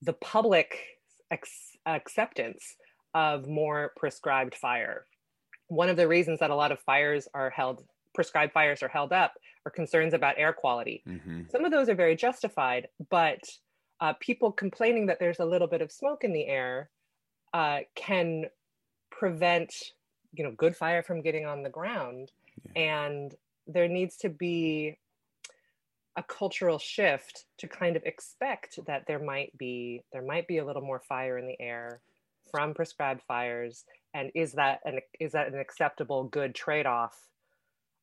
the 0.00 0.14
public 0.14 0.78
ex- 1.30 1.76
acceptance 1.84 2.76
of 3.14 3.46
more 3.46 3.92
prescribed 3.96 4.54
fire. 4.54 5.06
One 5.68 5.88
of 5.88 5.96
the 5.96 6.08
reasons 6.08 6.40
that 6.40 6.50
a 6.50 6.54
lot 6.54 6.72
of 6.72 6.80
fires 6.80 7.28
are 7.34 7.50
held, 7.50 7.84
prescribed 8.16 8.52
fires 8.52 8.82
are 8.82 8.88
held 8.88 9.12
up, 9.12 9.34
or 9.64 9.70
concerns 9.70 10.14
about 10.14 10.34
air 10.38 10.52
quality. 10.52 11.04
Mm-hmm. 11.06 11.42
Some 11.50 11.64
of 11.64 11.70
those 11.70 11.88
are 11.88 11.94
very 11.94 12.16
justified, 12.16 12.88
but 13.10 13.40
uh, 14.00 14.14
people 14.20 14.50
complaining 14.50 15.06
that 15.06 15.20
there's 15.20 15.38
a 15.38 15.44
little 15.44 15.68
bit 15.68 15.82
of 15.82 15.92
smoke 15.92 16.24
in 16.24 16.32
the 16.32 16.46
air 16.46 16.90
uh, 17.54 17.80
can 17.94 18.46
prevent 19.10 19.72
you 20.32 20.44
know 20.44 20.50
good 20.52 20.76
fire 20.76 21.02
from 21.02 21.22
getting 21.22 21.46
on 21.46 21.62
the 21.62 21.70
ground 21.70 22.30
yeah. 22.74 22.82
and 22.82 23.34
there 23.66 23.88
needs 23.88 24.16
to 24.16 24.28
be 24.28 24.98
a 26.16 26.22
cultural 26.22 26.78
shift 26.78 27.44
to 27.58 27.66
kind 27.66 27.96
of 27.96 28.02
expect 28.04 28.78
that 28.86 29.06
there 29.06 29.18
might 29.18 29.56
be 29.56 30.02
there 30.12 30.22
might 30.22 30.46
be 30.46 30.58
a 30.58 30.64
little 30.64 30.82
more 30.82 31.00
fire 31.00 31.38
in 31.38 31.46
the 31.46 31.60
air 31.60 32.00
from 32.50 32.74
prescribed 32.74 33.22
fires 33.26 33.84
and 34.14 34.30
is 34.34 34.52
that 34.52 34.80
an 34.84 34.98
is 35.20 35.32
that 35.32 35.48
an 35.48 35.58
acceptable 35.58 36.24
good 36.24 36.54
trade-off 36.54 37.16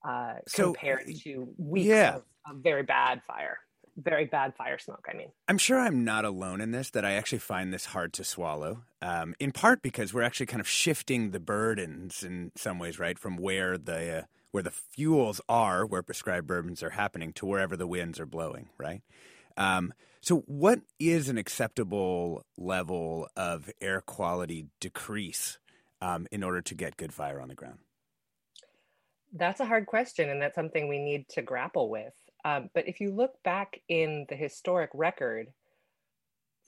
uh, 0.03 0.35
so, 0.47 0.73
compared 0.73 1.07
to 1.23 1.53
weeks 1.57 1.87
yeah. 1.87 2.15
of, 2.15 2.23
of 2.49 2.57
very 2.63 2.83
bad 2.83 3.21
fire 3.23 3.59
very 3.97 4.25
bad 4.25 4.55
fire 4.55 4.77
smoke. 4.79 5.07
I 5.11 5.15
mean, 5.15 5.29
I'm 5.47 5.57
sure 5.57 5.79
I'm 5.79 6.03
not 6.03 6.25
alone 6.25 6.61
in 6.61 6.71
this, 6.71 6.89
that 6.91 7.05
I 7.05 7.13
actually 7.13 7.39
find 7.39 7.73
this 7.73 7.85
hard 7.85 8.13
to 8.13 8.23
swallow, 8.23 8.83
um, 9.01 9.35
in 9.39 9.51
part 9.51 9.81
because 9.81 10.13
we're 10.13 10.23
actually 10.23 10.47
kind 10.47 10.61
of 10.61 10.67
shifting 10.67 11.31
the 11.31 11.39
burdens 11.39 12.23
in 12.23 12.51
some 12.55 12.79
ways, 12.79 12.99
right? 12.99 13.19
From 13.19 13.37
where 13.37 13.77
the, 13.77 14.19
uh, 14.19 14.21
where 14.51 14.63
the 14.63 14.71
fuels 14.71 15.41
are, 15.47 15.85
where 15.85 16.03
prescribed 16.03 16.47
burdens 16.47 16.81
are 16.83 16.91
happening, 16.91 17.33
to 17.33 17.45
wherever 17.45 17.75
the 17.75 17.87
winds 17.87 18.19
are 18.19 18.25
blowing, 18.25 18.69
right? 18.77 19.01
Um, 19.57 19.93
so, 20.21 20.37
what 20.47 20.79
is 20.99 21.27
an 21.29 21.37
acceptable 21.37 22.45
level 22.57 23.27
of 23.35 23.69
air 23.81 24.01
quality 24.01 24.67
decrease 24.79 25.59
um, 26.01 26.27
in 26.31 26.43
order 26.43 26.61
to 26.61 26.75
get 26.75 26.97
good 26.97 27.13
fire 27.13 27.41
on 27.41 27.49
the 27.49 27.55
ground? 27.55 27.79
That's 29.33 29.59
a 29.59 29.65
hard 29.65 29.87
question, 29.87 30.29
and 30.29 30.41
that's 30.41 30.55
something 30.55 30.87
we 30.87 30.99
need 30.99 31.27
to 31.29 31.41
grapple 31.41 31.89
with. 31.89 32.13
Um, 32.45 32.69
but 32.73 32.87
if 32.87 32.99
you 32.99 33.11
look 33.11 33.31
back 33.43 33.79
in 33.89 34.25
the 34.29 34.35
historic 34.35 34.89
record, 34.93 35.47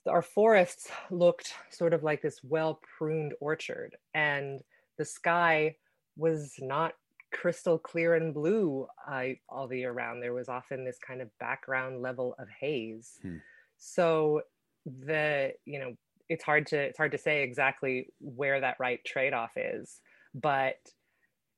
our 0.08 0.22
forests 0.22 0.90
looked 1.10 1.54
sort 1.70 1.94
of 1.94 2.02
like 2.02 2.22
this 2.22 2.40
well 2.42 2.80
pruned 2.98 3.34
orchard, 3.40 3.96
and 4.14 4.60
the 4.98 5.04
sky 5.04 5.76
was 6.16 6.54
not 6.58 6.94
crystal 7.32 7.78
clear 7.78 8.14
and 8.14 8.32
blue 8.32 8.86
uh, 9.10 9.24
all 9.48 9.68
the 9.68 9.78
year 9.78 9.92
round. 9.92 10.22
There 10.22 10.32
was 10.32 10.48
often 10.48 10.84
this 10.84 10.98
kind 10.98 11.20
of 11.20 11.28
background 11.38 12.00
level 12.00 12.34
of 12.38 12.48
haze. 12.48 13.18
Hmm. 13.22 13.36
So 13.78 14.42
the 14.86 15.52
you 15.64 15.78
know 15.78 15.94
it's 16.28 16.44
hard 16.44 16.66
to 16.68 16.78
it's 16.78 16.98
hard 16.98 17.12
to 17.12 17.18
say 17.18 17.42
exactly 17.42 18.08
where 18.20 18.60
that 18.60 18.76
right 18.80 19.04
trade 19.04 19.34
off 19.34 19.52
is, 19.56 20.00
but 20.34 20.76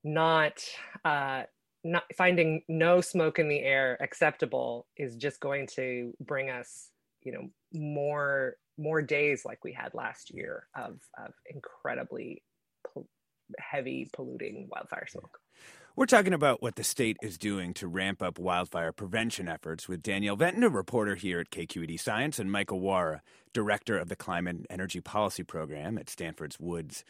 not 0.04 0.62
uh, 1.04 1.42
not 1.84 2.04
finding 2.16 2.62
no 2.68 3.00
smoke 3.00 3.38
in 3.38 3.48
the 3.48 3.60
air 3.60 3.96
acceptable 4.00 4.86
is 4.96 5.16
just 5.16 5.40
going 5.40 5.66
to 5.66 6.12
bring 6.20 6.50
us 6.50 6.90
you 7.22 7.32
know 7.32 7.48
more 7.72 8.56
more 8.78 9.02
days 9.02 9.42
like 9.44 9.64
we 9.64 9.72
had 9.72 9.94
last 9.94 10.32
year 10.32 10.66
of 10.74 10.98
of 11.18 11.32
incredibly 11.46 12.42
heavy 13.58 14.08
polluting 14.12 14.68
wildfire 14.70 15.06
smoke. 15.08 15.38
We're 15.96 16.06
talking 16.06 16.32
about 16.32 16.62
what 16.62 16.76
the 16.76 16.84
state 16.84 17.16
is 17.22 17.38
doing 17.38 17.74
to 17.74 17.88
ramp 17.88 18.22
up 18.22 18.38
wildfire 18.38 18.92
prevention 18.92 19.48
efforts 19.48 19.88
with 19.88 20.00
Danielle 20.00 20.36
Venton, 20.36 20.62
a 20.62 20.68
reporter 20.68 21.16
here 21.16 21.40
at 21.40 21.50
KQED 21.50 21.98
Science, 21.98 22.38
and 22.38 22.52
Michael 22.52 22.80
Wara, 22.80 23.20
director 23.52 23.98
of 23.98 24.08
the 24.08 24.14
Climate 24.14 24.56
and 24.56 24.66
Energy 24.70 25.00
Policy 25.00 25.42
Program 25.42 25.98
at 25.98 26.08
Stanford's 26.08 26.60
Woods 26.60 27.02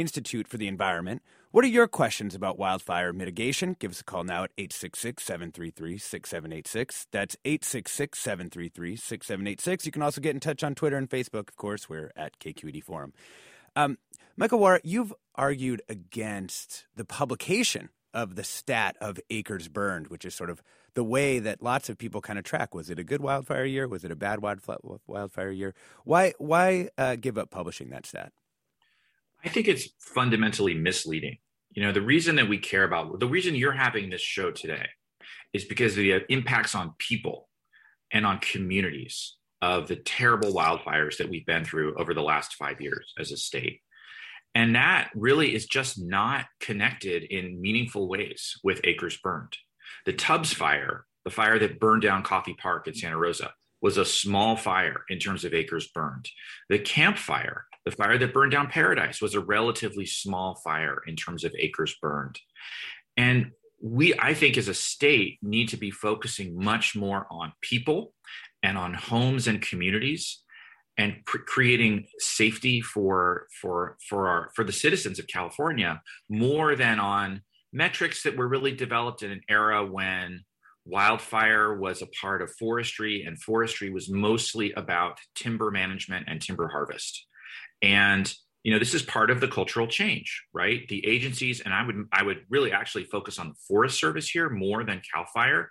Institute 0.00 0.46
for 0.48 0.56
the 0.56 0.68
Environment. 0.68 1.22
What 1.50 1.64
are 1.64 1.68
your 1.68 1.88
questions 1.88 2.34
about 2.34 2.58
wildfire 2.58 3.12
mitigation? 3.12 3.76
Give 3.78 3.90
us 3.90 4.00
a 4.00 4.04
call 4.04 4.24
now 4.24 4.44
at 4.44 4.50
866 4.58 5.22
733 5.22 5.98
6786. 5.98 7.06
That's 7.10 7.36
866 7.44 8.18
733 8.18 8.96
6786. 8.96 9.86
You 9.86 9.92
can 9.92 10.02
also 10.02 10.20
get 10.20 10.34
in 10.34 10.40
touch 10.40 10.62
on 10.62 10.74
Twitter 10.74 10.96
and 10.96 11.08
Facebook, 11.08 11.48
of 11.48 11.56
course. 11.56 11.88
We're 11.88 12.10
at 12.16 12.38
KQED 12.38 12.82
Forum. 12.82 13.12
Um, 13.74 13.98
Michael 14.36 14.58
Wara, 14.58 14.80
you've 14.84 15.14
argued 15.34 15.82
against 15.88 16.86
the 16.94 17.04
publication 17.04 17.90
of 18.12 18.34
the 18.34 18.44
stat 18.44 18.96
of 19.00 19.20
acres 19.30 19.68
burned, 19.68 20.08
which 20.08 20.24
is 20.24 20.34
sort 20.34 20.50
of 20.50 20.62
the 20.94 21.04
way 21.04 21.38
that 21.38 21.62
lots 21.62 21.88
of 21.88 21.98
people 21.98 22.20
kind 22.22 22.38
of 22.38 22.44
track. 22.44 22.74
Was 22.74 22.88
it 22.90 22.98
a 22.98 23.04
good 23.04 23.20
wildfire 23.20 23.66
year? 23.66 23.86
Was 23.86 24.04
it 24.04 24.10
a 24.10 24.16
bad 24.16 24.40
wildfire 24.42 25.50
year? 25.50 25.74
Why 26.04 26.32
why 26.38 26.88
uh, 26.96 27.16
give 27.16 27.36
up 27.38 27.50
publishing 27.50 27.90
that 27.90 28.06
stat? 28.06 28.32
I 29.46 29.48
think 29.48 29.68
it's 29.68 29.88
fundamentally 30.00 30.74
misleading. 30.74 31.38
You 31.70 31.84
know, 31.84 31.92
the 31.92 32.02
reason 32.02 32.34
that 32.36 32.48
we 32.48 32.58
care 32.58 32.82
about 32.82 33.20
the 33.20 33.28
reason 33.28 33.54
you're 33.54 33.70
having 33.70 34.10
this 34.10 34.20
show 34.20 34.50
today 34.50 34.88
is 35.52 35.64
because 35.64 35.92
of 35.92 35.98
the 35.98 36.20
impacts 36.28 36.74
on 36.74 36.94
people 36.98 37.48
and 38.10 38.26
on 38.26 38.40
communities 38.40 39.36
of 39.62 39.86
the 39.86 39.96
terrible 39.96 40.52
wildfires 40.52 41.18
that 41.18 41.28
we've 41.28 41.46
been 41.46 41.64
through 41.64 41.94
over 41.96 42.12
the 42.12 42.22
last 42.22 42.54
five 42.54 42.80
years 42.80 43.14
as 43.18 43.30
a 43.30 43.36
state. 43.36 43.82
And 44.56 44.74
that 44.74 45.10
really 45.14 45.54
is 45.54 45.66
just 45.66 45.96
not 45.96 46.46
connected 46.60 47.22
in 47.22 47.60
meaningful 47.60 48.08
ways 48.08 48.58
with 48.64 48.80
acres 48.82 49.16
burned. 49.18 49.56
The 50.06 50.12
Tubbs 50.12 50.52
fire, 50.52 51.04
the 51.24 51.30
fire 51.30 51.58
that 51.60 51.78
burned 51.78 52.02
down 52.02 52.24
Coffey 52.24 52.54
Park 52.54 52.88
in 52.88 52.94
Santa 52.94 53.16
Rosa, 53.16 53.52
was 53.80 53.96
a 53.96 54.04
small 54.04 54.56
fire 54.56 55.04
in 55.08 55.18
terms 55.20 55.44
of 55.44 55.54
acres 55.54 55.88
burned. 55.88 56.28
The 56.68 56.78
Camp 56.78 57.18
Fire, 57.18 57.66
the 57.86 57.92
fire 57.92 58.18
that 58.18 58.34
burned 58.34 58.52
down 58.52 58.66
Paradise, 58.66 59.22
was 59.22 59.34
a 59.34 59.40
relatively 59.40 60.04
small 60.04 60.56
fire 60.56 61.00
in 61.06 61.14
terms 61.14 61.44
of 61.44 61.54
acres 61.56 61.96
burned. 62.02 62.38
And 63.16 63.52
we, 63.80 64.12
I 64.18 64.34
think, 64.34 64.58
as 64.58 64.68
a 64.68 64.74
state, 64.74 65.38
need 65.40 65.68
to 65.68 65.76
be 65.76 65.92
focusing 65.92 66.62
much 66.62 66.96
more 66.96 67.26
on 67.30 67.52
people 67.62 68.12
and 68.62 68.76
on 68.76 68.92
homes 68.92 69.46
and 69.46 69.62
communities 69.62 70.42
and 70.98 71.24
pr- 71.26 71.38
creating 71.38 72.06
safety 72.18 72.80
for 72.80 73.46
for 73.60 73.96
for 74.08 74.28
our 74.28 74.50
for 74.56 74.64
the 74.64 74.72
citizens 74.72 75.18
of 75.18 75.26
California 75.28 76.02
more 76.28 76.74
than 76.74 76.98
on 76.98 77.42
metrics 77.72 78.22
that 78.22 78.36
were 78.36 78.48
really 78.48 78.72
developed 78.72 79.22
in 79.22 79.30
an 79.30 79.42
era 79.48 79.84
when 79.86 80.40
wildfire 80.86 81.78
was 81.78 82.00
a 82.00 82.06
part 82.06 82.40
of 82.40 82.50
forestry 82.58 83.24
and 83.24 83.40
forestry 83.42 83.90
was 83.90 84.08
mostly 84.08 84.72
about 84.72 85.18
timber 85.34 85.70
management 85.70 86.24
and 86.28 86.40
timber 86.40 86.68
harvest 86.68 87.25
and 87.82 88.32
you 88.62 88.72
know 88.72 88.78
this 88.78 88.94
is 88.94 89.02
part 89.02 89.30
of 89.30 89.40
the 89.40 89.48
cultural 89.48 89.86
change 89.86 90.42
right? 90.52 90.86
The 90.88 91.06
agencies 91.06 91.60
and 91.60 91.72
i 91.72 91.84
would 91.84 92.06
i 92.12 92.22
would 92.22 92.44
really 92.48 92.72
actually 92.72 93.04
focus 93.04 93.38
on 93.38 93.48
the 93.48 93.54
forest 93.68 93.98
service 93.98 94.28
here 94.28 94.50
more 94.50 94.84
than 94.84 95.02
cal 95.12 95.26
fire 95.32 95.70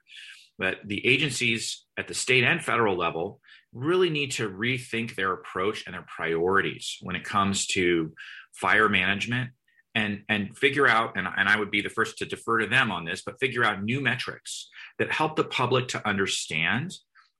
but 0.58 0.78
the 0.86 1.06
agencies 1.06 1.86
at 1.98 2.08
the 2.08 2.14
state 2.14 2.44
and 2.44 2.64
federal 2.64 2.96
level 2.96 3.42
really 3.74 4.10
need 4.10 4.32
to 4.32 4.50
rethink 4.50 5.16
their 5.16 5.34
approach 5.34 5.84
and 5.86 5.94
their 5.94 6.06
priorities 6.08 6.98
when 7.02 7.16
it 7.16 7.26
comes 7.26 7.68
to 7.68 8.14
fire 8.54 8.88
management 8.88 9.52
and 9.94 10.24
and 10.30 10.58
figure 10.58 10.88
out 10.88 11.18
and, 11.18 11.28
and 11.38 11.50
i 11.50 11.58
would 11.58 11.72
be 11.72 11.82
the 11.82 11.90
first 11.90 12.18
to 12.18 12.26
defer 12.26 12.60
to 12.60 12.68
them 12.68 12.92
on 12.92 13.06
this 13.06 13.22
but 13.26 13.40
figure 13.40 13.64
out 13.64 13.84
new 13.84 14.00
metrics 14.00 14.70
that 15.00 15.12
help 15.12 15.36
the 15.36 15.44
public 15.44 15.88
to 15.90 16.08
understand 16.08 16.94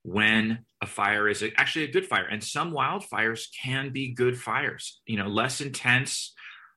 when 0.06 0.60
a 0.82 0.86
fire 0.86 1.28
is 1.28 1.44
actually 1.56 1.84
a 1.84 1.90
good 1.90 2.06
fire. 2.06 2.26
And 2.26 2.42
some 2.42 2.72
wildfires 2.72 3.46
can 3.62 3.90
be 3.90 4.14
good 4.14 4.38
fires. 4.38 5.00
You 5.06 5.18
know 5.18 5.28
less 5.28 5.60
intense 5.60 6.32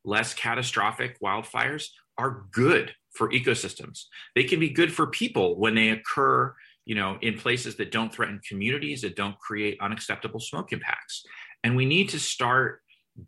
less 0.05 0.33
catastrophic 0.33 1.19
wildfires 1.21 1.89
are 2.17 2.45
good 2.51 2.95
for 3.11 3.29
ecosystems. 3.29 4.05
They 4.33 4.45
can 4.45 4.59
be 4.59 4.69
good 4.69 4.93
for 4.93 5.07
people 5.07 5.59
when 5.59 5.75
they 5.75 5.89
occur 5.89 6.55
you 6.89 6.95
know, 6.95 7.19
in 7.21 7.37
places 7.37 7.75
that 7.75 7.91
don't 7.91 8.11
threaten 8.11 8.41
communities, 8.47 9.01
that 9.01 9.15
don't 9.15 9.37
create 9.37 9.77
unacceptable 9.79 10.39
smoke 10.39 10.73
impacts. 10.73 11.23
And 11.63 11.75
we 11.75 11.85
need 11.85 12.09
to 12.09 12.19
start 12.19 12.81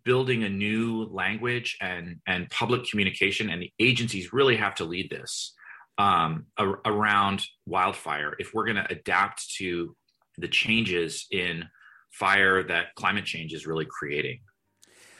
building 0.03 0.43
a 0.43 0.49
new 0.49 1.03
language 1.11 1.77
and, 1.79 2.15
and 2.25 2.49
public 2.49 2.85
communication, 2.89 3.51
and 3.51 3.61
the 3.61 3.71
agencies 3.79 4.33
really 4.33 4.55
have 4.55 4.73
to 4.75 4.83
lead 4.83 5.11
this 5.11 5.53
um, 6.01 6.47
around 6.57 7.45
wildfire 7.67 8.35
if 8.39 8.53
we're 8.53 8.65
going 8.65 8.77
to 8.77 8.91
adapt 8.91 9.53
to 9.57 9.95
the 10.37 10.47
changes 10.47 11.27
in 11.31 11.65
fire 12.11 12.63
that 12.63 12.95
climate 12.95 13.25
change 13.25 13.53
is 13.53 13.67
really 13.67 13.85
creating. 13.85 14.39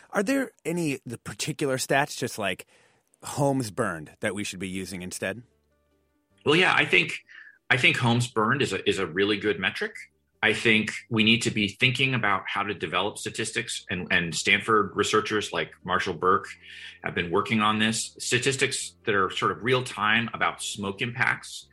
Are 0.10 0.24
there 0.24 0.52
any 0.66 1.00
the 1.06 1.20
particular 1.20 1.78
stats, 1.78 2.18
just 2.18 2.40
like 2.40 2.66
homes 3.24 3.70
burned, 3.70 4.12
that 4.22 4.34
we 4.34 4.44
should 4.44 4.60
be 4.60 4.68
using 4.68 5.04
instead? 5.04 5.44
Well, 6.46 6.56
yeah, 6.56 6.74
I 6.76 6.86
think 6.86 7.20
I 7.70 7.78
think 7.78 7.98
homes 7.98 8.28
burned 8.28 8.62
is 8.62 8.74
a, 8.74 8.90
is 8.90 8.98
a 8.98 9.06
really 9.06 9.38
good 9.38 9.60
metric. 9.60 9.94
I 10.44 10.54
think 10.54 10.92
we 11.10 11.24
need 11.24 11.44
to 11.44 11.52
be 11.52 11.68
thinking 11.68 12.16
about 12.16 12.44
how 12.48 12.64
to 12.64 12.74
develop 12.74 13.20
statistics, 13.20 13.86
and, 13.92 14.08
and 14.10 14.34
Stanford 14.34 14.92
researchers 14.96 15.54
like 15.54 15.72
Marshall 15.84 16.16
Burke 16.16 16.48
have 17.04 17.14
been 17.14 17.30
working 17.30 17.62
on 17.62 17.78
this. 17.78 18.16
Statistics 18.18 18.96
that 19.06 19.14
are 19.14 19.30
sort 19.30 19.52
of 19.52 19.64
real 19.64 19.84
time 19.84 20.30
about 20.34 20.64
smoke 20.64 21.02
impacts 21.02 21.68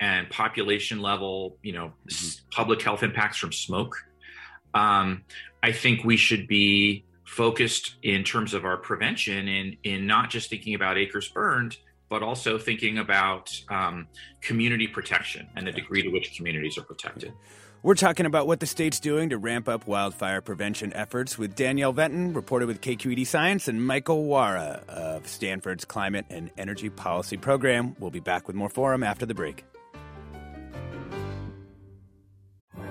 and 0.00 0.28
population 0.30 1.00
level, 1.00 1.58
you 1.62 1.72
know, 1.72 1.92
mm-hmm. 2.08 2.48
public 2.50 2.80
health 2.80 3.02
impacts 3.02 3.36
from 3.36 3.52
smoke. 3.52 3.94
Um, 4.72 5.24
I 5.62 5.72
think 5.72 6.04
we 6.04 6.16
should 6.16 6.48
be 6.48 7.04
focused 7.24 7.96
in 8.02 8.24
terms 8.24 8.54
of 8.54 8.64
our 8.64 8.76
prevention 8.76 9.48
in 9.48 9.76
in 9.82 10.06
not 10.06 10.30
just 10.30 10.50
thinking 10.50 10.74
about 10.74 10.96
acres 10.98 11.28
burned, 11.28 11.76
but 12.08 12.22
also 12.22 12.58
thinking 12.58 12.98
about 12.98 13.50
um, 13.70 14.06
community 14.40 14.86
protection 14.86 15.48
and 15.56 15.66
the 15.66 15.72
degree 15.72 16.02
to 16.02 16.08
which 16.08 16.36
communities 16.36 16.78
are 16.78 16.82
protected. 16.82 17.32
We're 17.84 17.94
talking 17.94 18.24
about 18.24 18.46
what 18.46 18.60
the 18.60 18.66
state's 18.66 18.98
doing 18.98 19.28
to 19.28 19.36
ramp 19.36 19.68
up 19.68 19.86
wildfire 19.86 20.40
prevention 20.40 20.90
efforts 20.94 21.36
with 21.36 21.54
Danielle 21.54 21.92
Venton, 21.92 22.32
reporter 22.32 22.66
with 22.66 22.80
KQED 22.80 23.26
Science, 23.26 23.68
and 23.68 23.86
Michael 23.86 24.24
Wara 24.24 24.88
of 24.88 25.28
Stanford's 25.28 25.84
Climate 25.84 26.24
and 26.30 26.50
Energy 26.56 26.88
Policy 26.88 27.36
Program. 27.36 27.94
We'll 27.98 28.10
be 28.10 28.20
back 28.20 28.46
with 28.46 28.56
more 28.56 28.70
Forum 28.70 29.02
after 29.02 29.26
the 29.26 29.34
break. 29.34 29.66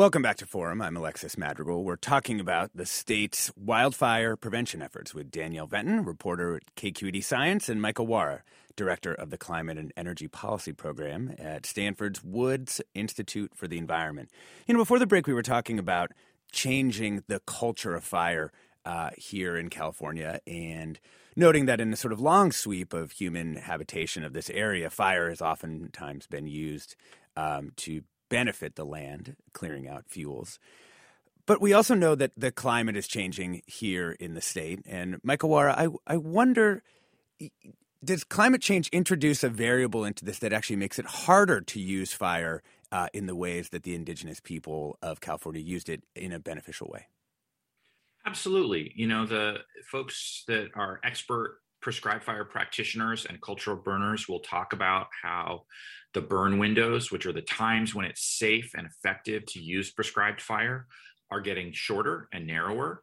Welcome 0.00 0.22
back 0.22 0.38
to 0.38 0.46
Forum. 0.46 0.80
I'm 0.80 0.96
Alexis 0.96 1.36
Madrigal. 1.36 1.84
We're 1.84 1.96
talking 1.96 2.40
about 2.40 2.70
the 2.74 2.86
state's 2.86 3.52
wildfire 3.54 4.34
prevention 4.34 4.80
efforts 4.80 5.12
with 5.12 5.30
Danielle 5.30 5.66
Venton, 5.66 6.06
reporter 6.06 6.56
at 6.56 6.74
KQED 6.74 7.22
Science, 7.22 7.68
and 7.68 7.82
Michael 7.82 8.06
Wara, 8.06 8.40
director 8.76 9.12
of 9.12 9.28
the 9.28 9.36
Climate 9.36 9.76
and 9.76 9.92
Energy 9.98 10.26
Policy 10.26 10.72
Program 10.72 11.34
at 11.38 11.66
Stanford's 11.66 12.24
Woods 12.24 12.80
Institute 12.94 13.52
for 13.54 13.68
the 13.68 13.76
Environment. 13.76 14.30
You 14.66 14.72
know, 14.72 14.80
before 14.80 14.98
the 14.98 15.06
break, 15.06 15.26
we 15.26 15.34
were 15.34 15.42
talking 15.42 15.78
about 15.78 16.12
changing 16.50 17.22
the 17.28 17.40
culture 17.40 17.94
of 17.94 18.02
fire 18.02 18.52
uh, 18.86 19.10
here 19.18 19.54
in 19.58 19.68
California 19.68 20.40
and 20.46 20.98
noting 21.36 21.66
that 21.66 21.78
in 21.78 21.90
the 21.90 21.96
sort 21.98 22.14
of 22.14 22.20
long 22.22 22.52
sweep 22.52 22.94
of 22.94 23.12
human 23.12 23.56
habitation 23.56 24.24
of 24.24 24.32
this 24.32 24.48
area, 24.48 24.88
fire 24.88 25.28
has 25.28 25.42
oftentimes 25.42 26.26
been 26.26 26.46
used 26.46 26.96
um, 27.36 27.72
to 27.76 28.00
benefit 28.30 28.76
the 28.76 28.86
land, 28.86 29.36
clearing 29.52 29.86
out 29.86 30.06
fuels. 30.08 30.58
But 31.44 31.60
we 31.60 31.74
also 31.74 31.94
know 31.94 32.14
that 32.14 32.32
the 32.36 32.50
climate 32.50 32.96
is 32.96 33.06
changing 33.06 33.62
here 33.66 34.12
in 34.12 34.32
the 34.32 34.40
state. 34.40 34.80
And 34.86 35.20
Michael 35.22 35.50
Wara, 35.50 35.74
I, 35.76 35.88
I 36.06 36.16
wonder 36.16 36.82
does 38.02 38.24
climate 38.24 38.62
change 38.62 38.88
introduce 38.88 39.44
a 39.44 39.48
variable 39.48 40.04
into 40.04 40.24
this 40.24 40.38
that 40.38 40.52
actually 40.52 40.76
makes 40.76 40.98
it 40.98 41.06
harder 41.06 41.60
to 41.60 41.80
use 41.80 42.12
fire 42.12 42.62
uh, 42.92 43.08
in 43.12 43.26
the 43.26 43.36
ways 43.36 43.70
that 43.70 43.82
the 43.82 43.94
indigenous 43.94 44.40
people 44.40 44.98
of 45.02 45.20
California 45.20 45.60
used 45.60 45.88
it 45.88 46.02
in 46.14 46.32
a 46.32 46.38
beneficial 46.38 46.88
way? 46.88 47.06
Absolutely. 48.26 48.92
You 48.96 49.06
know, 49.06 49.26
the 49.26 49.58
folks 49.90 50.44
that 50.46 50.70
are 50.74 51.00
expert 51.04 51.60
prescribed 51.80 52.24
fire 52.24 52.44
practitioners 52.44 53.26
and 53.26 53.40
cultural 53.40 53.76
burners 53.76 54.28
will 54.28 54.40
talk 54.40 54.72
about 54.72 55.08
how 55.22 55.62
the 56.14 56.20
burn 56.20 56.58
windows, 56.58 57.10
which 57.10 57.26
are 57.26 57.32
the 57.32 57.42
times 57.42 57.94
when 57.94 58.04
it's 58.04 58.38
safe 58.38 58.72
and 58.76 58.86
effective 58.86 59.46
to 59.46 59.60
use 59.60 59.92
prescribed 59.92 60.40
fire, 60.40 60.86
are 61.30 61.40
getting 61.40 61.72
shorter 61.72 62.28
and 62.32 62.46
narrower. 62.46 63.02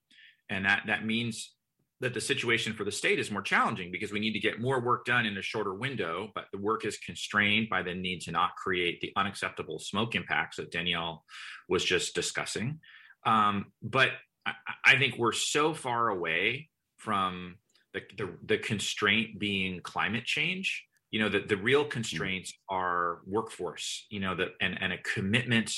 And 0.50 0.65
that, 0.65 0.84
that 0.88 1.05
means 1.05 1.53
that 2.00 2.13
the 2.13 2.22
situation 2.22 2.74
for 2.74 2.84
the 2.84 2.91
state 2.91 3.19
is 3.19 3.31
more 3.31 3.41
challenging 3.41 3.91
because 3.91 4.12
we 4.12 4.19
need 4.19 4.34
to 4.34 4.39
get 4.39 4.62
more 4.62 4.79
work 4.79 5.05
done 5.05 5.25
in 5.25 5.38
a 5.38 5.41
shorter 5.41 5.74
window, 5.74 6.29
but 6.36 6.46
the 6.51 6.60
work 6.60 6.86
is 6.86 6.98
constrained 7.00 7.69
by 7.69 7.81
the 7.81 7.96
need 7.96 8.22
to 8.22 8.31
not 8.31 8.55
create 8.55 9.01
the 9.01 9.12
unacceptable 9.15 9.79
smoke 9.79 10.13
impacts 10.13 10.57
that 10.57 10.72
Danielle 10.72 11.24
was 11.67 11.84
just 11.84 12.13
discussing. 12.13 12.79
Um, 13.25 13.72
but 13.81 14.12
I, 14.46 14.53
I 14.86 14.98
think 14.98 15.17
we're 15.17 15.31
so 15.31 15.74
far 15.74 16.10
away 16.10 16.69
from 16.98 17.55
the, 17.94 18.01
the, 18.17 18.34
the 18.46 18.58
constraint 18.58 19.39
being 19.39 19.79
climate 19.82 20.25
change 20.25 20.88
you 21.12 21.20
know 21.20 21.29
the, 21.29 21.39
the 21.39 21.58
real 21.58 21.82
mm-hmm. 21.82 21.91
constraints 21.91 22.53
are 22.70 23.20
workforce 23.25 24.06
you 24.10 24.20
know 24.20 24.36
that 24.36 24.50
and, 24.62 24.77
and 24.82 24.94
a 24.94 24.98
commitment 25.00 25.74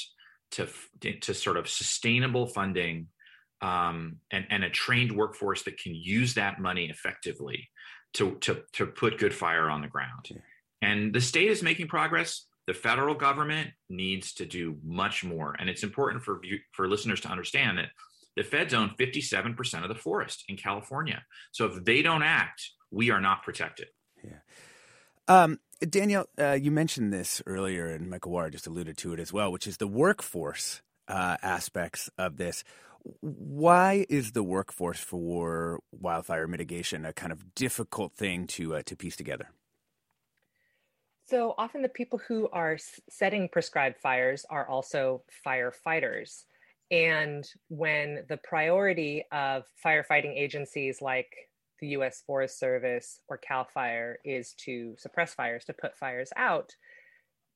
to 0.51 0.67
to 1.21 1.33
sort 1.33 1.57
of 1.57 1.69
sustainable 1.69 2.47
funding 2.47 3.07
um, 3.61 4.17
and 4.31 4.45
and 4.49 4.63
a 4.63 4.69
trained 4.69 5.11
workforce 5.11 5.63
that 5.63 5.77
can 5.77 5.93
use 5.93 6.33
that 6.35 6.59
money 6.59 6.89
effectively 6.89 7.69
to 8.13 8.35
to 8.41 8.63
to 8.73 8.85
put 8.85 9.19
good 9.19 9.33
fire 9.33 9.69
on 9.69 9.81
the 9.81 9.87
ground 9.87 10.27
yeah. 10.29 10.37
and 10.81 11.13
the 11.13 11.21
state 11.21 11.49
is 11.49 11.61
making 11.61 11.87
progress 11.87 12.45
the 12.65 12.73
federal 12.73 13.15
government 13.15 13.69
needs 13.89 14.33
to 14.33 14.45
do 14.45 14.77
much 14.83 15.23
more 15.23 15.55
and 15.59 15.69
it's 15.69 15.83
important 15.83 16.23
for 16.23 16.41
for 16.71 16.87
listeners 16.87 17.21
to 17.21 17.27
understand 17.27 17.77
that 17.77 17.89
the 18.39 18.45
feds 18.45 18.73
own 18.73 18.91
57% 18.97 19.83
of 19.83 19.89
the 19.89 19.95
forest 19.95 20.45
in 20.47 20.55
california 20.55 21.23
so 21.51 21.65
if 21.65 21.83
they 21.83 22.01
don't 22.01 22.23
act 22.23 22.71
we 22.89 23.11
are 23.11 23.19
not 23.19 23.43
protected 23.43 23.87
yeah 24.23 24.39
um, 25.27 25.59
Danielle, 25.87 26.25
uh, 26.39 26.53
you 26.53 26.71
mentioned 26.71 27.13
this 27.13 27.41
earlier, 27.45 27.85
and 27.85 28.09
Michael 28.09 28.31
Wara 28.31 28.51
just 28.51 28.65
alluded 28.65 28.97
to 28.97 29.13
it 29.13 29.19
as 29.19 29.31
well, 29.31 29.51
which 29.51 29.67
is 29.67 29.77
the 29.77 29.87
workforce 29.87 30.81
uh, 31.07 31.37
aspects 31.41 32.09
of 32.17 32.37
this. 32.37 32.63
Why 33.21 34.05
is 34.09 34.33
the 34.33 34.43
workforce 34.43 34.99
for 34.99 35.79
wildfire 35.91 36.47
mitigation 36.47 37.05
a 37.05 37.13
kind 37.13 37.31
of 37.31 37.55
difficult 37.55 38.13
thing 38.13 38.47
to 38.47 38.75
uh, 38.75 38.81
to 38.87 38.95
piece 38.95 39.15
together? 39.15 39.49
So 41.27 41.53
often, 41.57 41.83
the 41.83 41.89
people 41.89 42.19
who 42.27 42.49
are 42.49 42.77
setting 43.09 43.47
prescribed 43.47 43.97
fires 43.97 44.45
are 44.49 44.67
also 44.67 45.21
firefighters. 45.45 46.43
And 46.91 47.47
when 47.67 48.25
the 48.29 48.37
priority 48.37 49.23
of 49.31 49.65
firefighting 49.83 50.35
agencies 50.35 51.01
like 51.01 51.31
the 51.79 51.89
US 51.89 52.23
Forest 52.25 52.59
Service 52.59 53.21
or 53.27 53.37
CAL 53.37 53.67
FIRE 53.73 54.19
is 54.25 54.53
to 54.65 54.95
suppress 54.97 55.33
fires, 55.33 55.65
to 55.65 55.73
put 55.73 55.97
fires 55.97 56.31
out, 56.35 56.75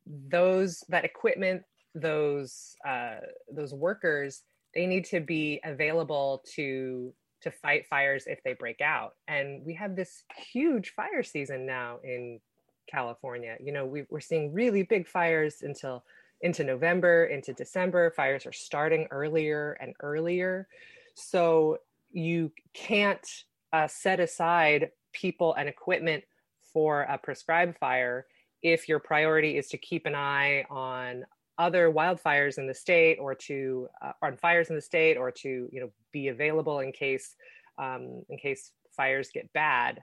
those 0.05 0.83
that 0.89 1.05
equipment, 1.05 1.63
those 1.95 2.75
uh, 2.87 3.17
those 3.51 3.73
workers, 3.73 4.43
they 4.75 4.85
need 4.85 5.05
to 5.05 5.19
be 5.19 5.59
available 5.63 6.43
to 6.55 7.13
to 7.41 7.51
fight 7.51 7.85
fires 7.87 8.25
if 8.25 8.41
they 8.43 8.53
break 8.53 8.81
out. 8.81 9.15
And 9.27 9.65
we 9.65 9.73
have 9.75 9.95
this 9.95 10.23
huge 10.51 10.93
fire 10.95 11.23
season 11.23 11.65
now 11.65 11.99
in 12.03 12.39
California. 12.89 13.57
You 13.59 13.73
know, 13.73 13.85
we, 13.85 14.05
we're 14.09 14.21
seeing 14.21 14.53
really 14.53 14.83
big 14.83 15.07
fires 15.07 15.61
until 15.61 16.05
into 16.43 16.63
November, 16.63 17.25
into 17.25 17.53
December. 17.53 18.11
Fires 18.11 18.45
are 18.45 18.53
starting 18.53 19.07
earlier 19.09 19.77
and 19.81 19.93
earlier. 20.01 20.67
So 21.15 21.79
you 22.11 22.51
can't 22.73 23.25
uh, 23.71 23.87
set 23.87 24.19
aside 24.19 24.91
people 25.13 25.55
and 25.55 25.67
equipment 25.67 26.23
for 26.71 27.01
a 27.03 27.17
prescribed 27.17 27.77
fire 27.77 28.27
if 28.61 28.87
your 28.87 28.99
priority 28.99 29.57
is 29.57 29.67
to 29.69 29.77
keep 29.77 30.05
an 30.05 30.15
eye 30.15 30.65
on 30.69 31.23
other 31.57 31.91
wildfires 31.91 32.57
in 32.57 32.67
the 32.67 32.73
state 32.73 33.17
or 33.19 33.35
to 33.35 33.87
uh, 34.01 34.11
on 34.21 34.37
fires 34.37 34.69
in 34.69 34.75
the 34.75 34.81
state 34.81 35.17
or 35.17 35.31
to 35.31 35.69
you 35.71 35.79
know 35.79 35.89
be 36.11 36.29
available 36.29 36.79
in 36.79 36.91
case 36.91 37.35
um, 37.77 38.23
in 38.29 38.37
case 38.37 38.71
fires 38.95 39.29
get 39.33 39.51
bad 39.53 40.01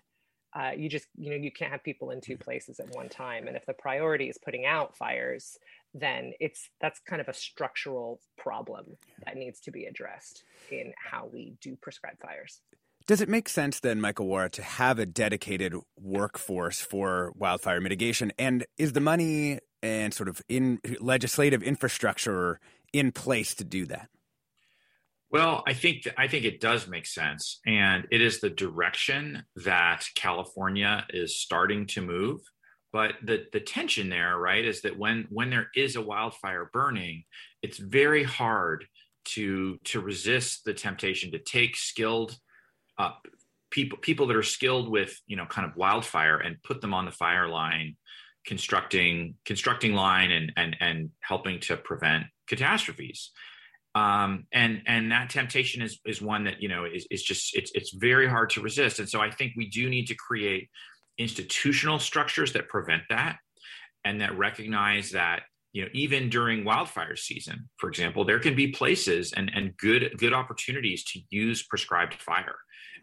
uh, 0.54 0.70
you 0.76 0.88
just 0.88 1.06
you 1.16 1.30
know 1.30 1.36
you 1.36 1.50
can't 1.50 1.72
have 1.72 1.82
people 1.82 2.10
in 2.10 2.20
two 2.20 2.36
places 2.36 2.78
at 2.78 2.94
one 2.94 3.08
time 3.08 3.48
and 3.48 3.56
if 3.56 3.66
the 3.66 3.72
priority 3.72 4.28
is 4.28 4.38
putting 4.38 4.64
out 4.64 4.96
fires 4.96 5.58
then 5.94 6.32
it's 6.40 6.68
that's 6.80 7.00
kind 7.00 7.20
of 7.20 7.28
a 7.28 7.34
structural 7.34 8.20
problem 8.36 8.84
that 9.24 9.36
needs 9.36 9.60
to 9.60 9.70
be 9.70 9.84
addressed 9.84 10.44
in 10.70 10.92
how 10.96 11.28
we 11.32 11.54
do 11.60 11.76
prescribed 11.76 12.20
fires 12.20 12.60
does 13.06 13.20
it 13.20 13.28
make 13.28 13.48
sense 13.48 13.80
then, 13.80 14.00
Michael 14.00 14.26
Wara, 14.26 14.50
to 14.52 14.62
have 14.62 15.00
a 15.00 15.04
dedicated 15.04 15.74
workforce 15.96 16.80
for 16.80 17.32
wildfire 17.34 17.80
mitigation? 17.80 18.30
And 18.38 18.64
is 18.78 18.92
the 18.92 19.00
money 19.00 19.58
and 19.82 20.14
sort 20.14 20.28
of 20.28 20.42
in 20.48 20.78
legislative 21.00 21.60
infrastructure 21.62 22.60
in 22.92 23.10
place 23.10 23.54
to 23.56 23.64
do 23.64 23.86
that? 23.86 24.08
Well, 25.30 25.62
I 25.66 25.74
think 25.74 26.08
I 26.18 26.26
think 26.26 26.44
it 26.44 26.60
does 26.60 26.88
make 26.88 27.06
sense, 27.06 27.60
and 27.64 28.06
it 28.10 28.20
is 28.20 28.40
the 28.40 28.50
direction 28.50 29.44
that 29.64 30.04
California 30.16 31.04
is 31.10 31.40
starting 31.40 31.86
to 31.88 32.02
move. 32.02 32.40
But 32.92 33.14
the 33.22 33.46
the 33.52 33.60
tension 33.60 34.08
there, 34.08 34.36
right, 34.36 34.64
is 34.64 34.82
that 34.82 34.98
when 34.98 35.26
when 35.30 35.50
there 35.50 35.68
is 35.76 35.96
a 35.96 36.02
wildfire 36.02 36.70
burning, 36.72 37.24
it's 37.62 37.78
very 37.78 38.24
hard 38.24 38.86
to 39.26 39.78
to 39.84 40.00
resist 40.00 40.64
the 40.64 40.74
temptation 40.74 41.30
to 41.32 41.38
take 41.38 41.76
skilled 41.76 42.36
uh, 42.98 43.12
people 43.70 43.98
people 43.98 44.26
that 44.26 44.36
are 44.36 44.42
skilled 44.42 44.88
with 44.88 45.20
you 45.26 45.36
know 45.36 45.46
kind 45.46 45.68
of 45.68 45.76
wildfire 45.76 46.38
and 46.38 46.62
put 46.62 46.80
them 46.80 46.94
on 46.94 47.04
the 47.04 47.12
fire 47.12 47.48
line 47.48 47.96
constructing 48.46 49.34
constructing 49.44 49.94
line 49.94 50.30
and 50.30 50.52
and 50.56 50.76
and 50.80 51.10
helping 51.20 51.60
to 51.60 51.76
prevent 51.76 52.24
catastrophes. 52.48 53.30
Um, 53.94 54.46
and 54.52 54.82
and 54.86 55.10
that 55.12 55.30
temptation 55.30 55.82
is 55.82 56.00
is 56.04 56.22
one 56.22 56.44
that 56.44 56.62
you 56.62 56.68
know 56.68 56.84
is, 56.84 57.06
is 57.10 57.22
just 57.22 57.56
it's 57.56 57.70
it's 57.74 57.92
very 57.94 58.28
hard 58.28 58.50
to 58.50 58.60
resist. 58.60 58.98
And 58.98 59.08
so 59.08 59.20
i 59.20 59.30
think 59.30 59.52
we 59.56 59.68
do 59.68 59.88
need 59.88 60.06
to 60.06 60.14
create 60.14 60.68
institutional 61.20 61.98
structures 61.98 62.52
that 62.54 62.68
prevent 62.68 63.02
that 63.10 63.36
and 64.04 64.20
that 64.20 64.36
recognize 64.38 65.10
that 65.10 65.42
you 65.72 65.82
know 65.82 65.88
even 65.92 66.30
during 66.30 66.64
wildfire 66.64 67.14
season 67.14 67.68
for 67.76 67.88
example 67.88 68.24
there 68.24 68.40
can 68.40 68.56
be 68.56 68.68
places 68.68 69.32
and 69.32 69.50
and 69.54 69.76
good 69.76 70.14
good 70.18 70.32
opportunities 70.32 71.04
to 71.04 71.20
use 71.30 71.62
prescribed 71.62 72.14
fire. 72.14 72.56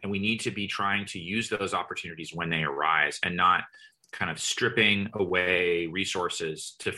And 0.03 0.11
we 0.11 0.19
need 0.19 0.41
to 0.41 0.51
be 0.51 0.67
trying 0.67 1.05
to 1.07 1.19
use 1.19 1.49
those 1.49 1.73
opportunities 1.73 2.31
when 2.33 2.49
they 2.49 2.63
arise 2.63 3.19
and 3.23 3.35
not 3.35 3.63
kind 4.11 4.29
of 4.29 4.39
stripping 4.39 5.09
away 5.13 5.87
resources 5.87 6.75
to 6.79 6.93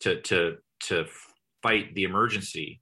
to 0.00 0.20
to 0.22 0.56
to 0.80 1.06
fight 1.62 1.94
the 1.94 2.04
emergency 2.04 2.80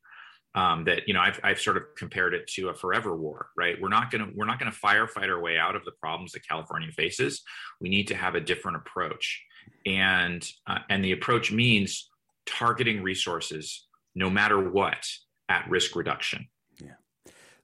um, 0.57 0.85
that 0.85 1.07
you 1.07 1.15
know 1.15 1.21
I've, 1.21 1.39
I've 1.45 1.61
sort 1.61 1.77
of 1.77 1.85
compared 1.97 2.35
it 2.35 2.49
to 2.55 2.71
a 2.71 2.75
forever 2.75 3.15
war 3.15 3.51
right 3.57 3.77
we're 3.81 3.89
not 3.89 4.11
going 4.11 4.27
to 4.27 4.33
we're 4.35 4.47
not 4.47 4.59
going 4.59 4.73
to 4.73 4.77
firefight 4.77 5.29
our 5.29 5.41
way 5.41 5.59
out 5.59 5.77
of 5.77 5.85
the 5.85 5.93
problems 5.93 6.33
that 6.33 6.47
california 6.49 6.91
faces 6.91 7.43
we 7.81 7.89
need 7.89 8.09
to 8.09 8.17
have 8.17 8.35
a 8.35 8.41
different 8.41 8.79
approach 8.79 9.45
and 9.85 10.49
uh, 10.67 10.79
and 10.89 11.05
the 11.05 11.13
approach 11.13 11.53
means 11.53 12.11
targeting 12.47 13.03
resources 13.03 13.87
no 14.15 14.31
matter 14.31 14.71
what 14.71 15.07
at 15.49 15.69
risk 15.71 15.95
reduction 15.95 16.49
yeah 16.83 16.95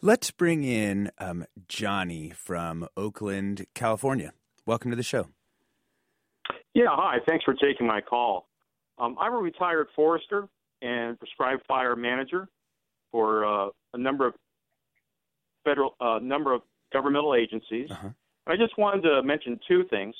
Let's 0.05 0.33
bring 0.33 0.64
in 0.64 1.12
um, 1.18 1.44
Johnny 1.68 2.31
from 2.31 2.88
Oakland, 2.96 3.66
California. 3.72 4.33
Welcome 4.66 4.90
to 4.90 4.96
the 4.96 5.05
show. 5.05 5.28
Yeah, 6.74 6.87
hi. 6.88 7.18
Thanks 7.24 7.44
for 7.44 7.55
taking 7.55 7.87
my 7.87 8.00
call. 8.00 8.48
Um, 8.98 9.16
I'm 9.20 9.33
a 9.33 9.37
retired 9.37 9.87
forester, 9.94 10.48
and 10.83 11.16
prescribed 11.20 11.62
fire 11.68 11.94
manager 11.94 12.48
for 13.12 13.44
uh, 13.44 13.68
a 13.94 13.98
number 13.98 14.27
of 14.27 14.35
federal, 15.64 15.94
uh, 16.01 16.18
number 16.20 16.53
of 16.53 16.62
governmental 16.92 17.35
agencies. 17.35 17.90
Uh-huh. 17.90 18.09
I 18.46 18.57
just 18.57 18.77
wanted 18.77 19.03
to 19.03 19.22
mention 19.22 19.61
two 19.68 19.85
things. 19.85 20.16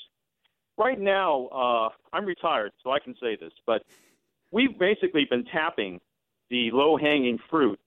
Right 0.79 1.01
now, 1.01 1.47
uh, 1.49 1.89
I'm 2.13 2.25
retired, 2.25 2.73
so 2.83 2.93
I 2.93 2.99
can 3.01 3.15
say 3.21 3.37
this, 3.37 3.53
but 3.67 3.83
we've 4.53 4.79
basically 4.79 5.27
been 5.29 5.45
tapping 5.45 6.01
the 6.51 6.71
low-hanging 6.73 7.39
fruit 7.51 7.81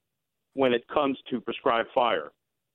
when 0.53 0.73
it 0.73 0.87
comes 0.87 1.17
to 1.29 1.39
prescribed 1.39 1.89
fire. 1.95 2.31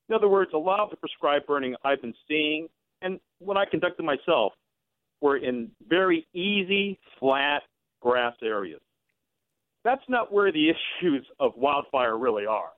In 0.08 0.14
other 0.14 0.28
words, 0.28 0.50
a 0.54 0.58
lot 0.58 0.80
of 0.80 0.90
the 0.90 0.96
prescribed 0.96 1.46
burning 1.46 1.76
I've 1.84 2.00
been 2.00 2.14
seeing, 2.26 2.68
and 3.02 3.20
when 3.38 3.56
I 3.56 3.64
conducted 3.64 4.04
myself, 4.04 4.52
were 5.20 5.36
in 5.36 5.70
very 5.86 6.26
easy, 6.32 6.98
flat 7.18 7.62
grass 8.00 8.34
areas. 8.42 8.80
That's 9.84 10.02
not 10.08 10.32
where 10.32 10.52
the 10.52 10.70
issues 11.02 11.26
of 11.38 11.52
wildfire 11.56 12.16
really 12.18 12.46
are. 12.46 12.70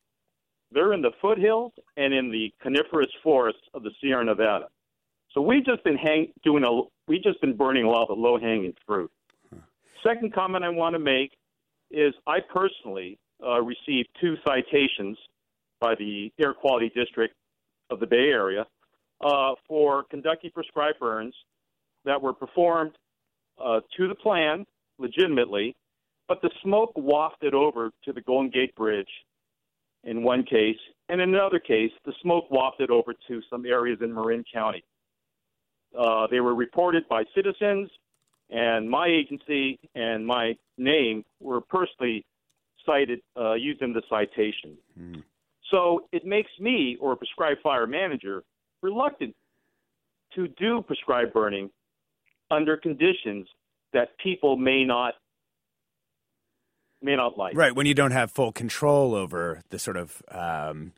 They're 0.73 0.93
in 0.93 1.03
the 1.03 1.11
foothills 1.21 1.73
and 1.97 2.15
in 2.15 2.31
the 2.31 2.53
coniferous 2.63 3.11
forests 3.23 3.61
of 3.75 3.83
the 3.83 3.91
Sierra 4.01 4.25
Nevada. 4.25 4.69
So 5.35 5.41
we've 5.41 5.65
just 5.65 5.83
been 5.85 5.97
hang, 5.97 6.33
doing 6.45 6.65
a 6.65 6.83
we've 7.09 7.23
just 7.23 7.41
been 7.41 7.57
burning 7.57 7.85
a 7.85 7.89
lot 7.89 8.03
of 8.03 8.09
the 8.09 8.15
low 8.15 8.39
hanging 8.39 8.75
fruit. 8.87 9.11
Second 10.03 10.35
comment 10.35 10.65
I 10.65 10.69
want 10.71 10.95
to 10.95 10.99
make 10.99 11.33
is 11.91 12.15
I 12.27 12.39
personally 12.41 13.19
uh, 13.45 13.61
received 13.61 14.09
two 14.21 14.37
citations 14.47 15.17
by 15.81 15.95
the 15.95 16.33
Air 16.39 16.55
Quality 16.55 16.91
District 16.95 17.35
of 17.91 18.01
the 18.01 18.07
Bay 18.07 18.31
Area 18.31 18.67
uh, 19.21 19.55
for 19.69 20.05
conducting 20.05 20.51
prescribed 20.51 20.99
burns 20.99 21.35
that 22.05 22.21
were 22.21 22.33
performed 22.33 22.93
uh, 23.63 23.81
to 23.97 24.09
the 24.09 24.15
plan 24.15 24.67
legitimately, 24.99 25.77
but 26.33 26.41
the 26.41 26.51
smoke 26.63 26.93
wafted 26.97 27.53
over 27.53 27.91
to 28.07 28.11
the 28.11 28.23
Golden 28.23 28.51
Gate 28.51 28.75
Bridge 28.75 29.11
in 30.03 30.23
one 30.23 30.45
case, 30.45 30.79
and 31.11 31.21
in 31.21 31.35
another 31.35 31.59
case, 31.59 31.91
the 32.07 32.15
smoke 32.23 32.51
wafted 32.51 32.91
over 32.91 33.13
to 33.29 33.43
some 33.51 33.67
areas 33.67 33.99
in 34.01 34.15
Marin 34.15 34.43
County. 34.51 34.83
Uh, 35.95 36.27
they 36.31 36.41
were 36.41 36.55
reported 36.55 37.07
by 37.07 37.25
citizens, 37.35 37.91
and 38.49 38.89
my 38.89 39.09
agency 39.09 39.79
and 39.95 40.27
my 40.27 40.57
name 40.79 41.23
were 41.39 41.61
personally 41.61 42.25
cited 42.87 43.21
uh, 43.39 43.53
using 43.53 43.93
the 43.93 44.01
citation. 44.09 44.79
Mm. 44.99 45.23
So 45.71 46.07
it 46.13 46.25
makes 46.25 46.51
me, 46.59 46.97
or 46.99 47.13
a 47.13 47.17
prescribed 47.17 47.61
fire 47.61 47.87
manager, 47.87 48.43
reluctant 48.81 49.37
to 50.35 50.49
do 50.49 50.81
prescribed 50.81 51.35
burning 51.35 51.69
under 52.51 52.79
conditions 52.79 53.47
that 53.93 54.17
people 54.17 54.57
may 54.57 54.83
not 54.83 55.13
may 57.03 57.17
not 57.17 57.37
like. 57.39 57.57
Right 57.57 57.75
when 57.75 57.87
you 57.87 57.95
don't 57.95 58.11
have 58.13 58.31
full 58.31 58.53
control 58.53 59.15
over 59.15 59.63
the 59.71 59.79
sort 59.79 59.97
of 59.97 60.23
um, 60.31 60.93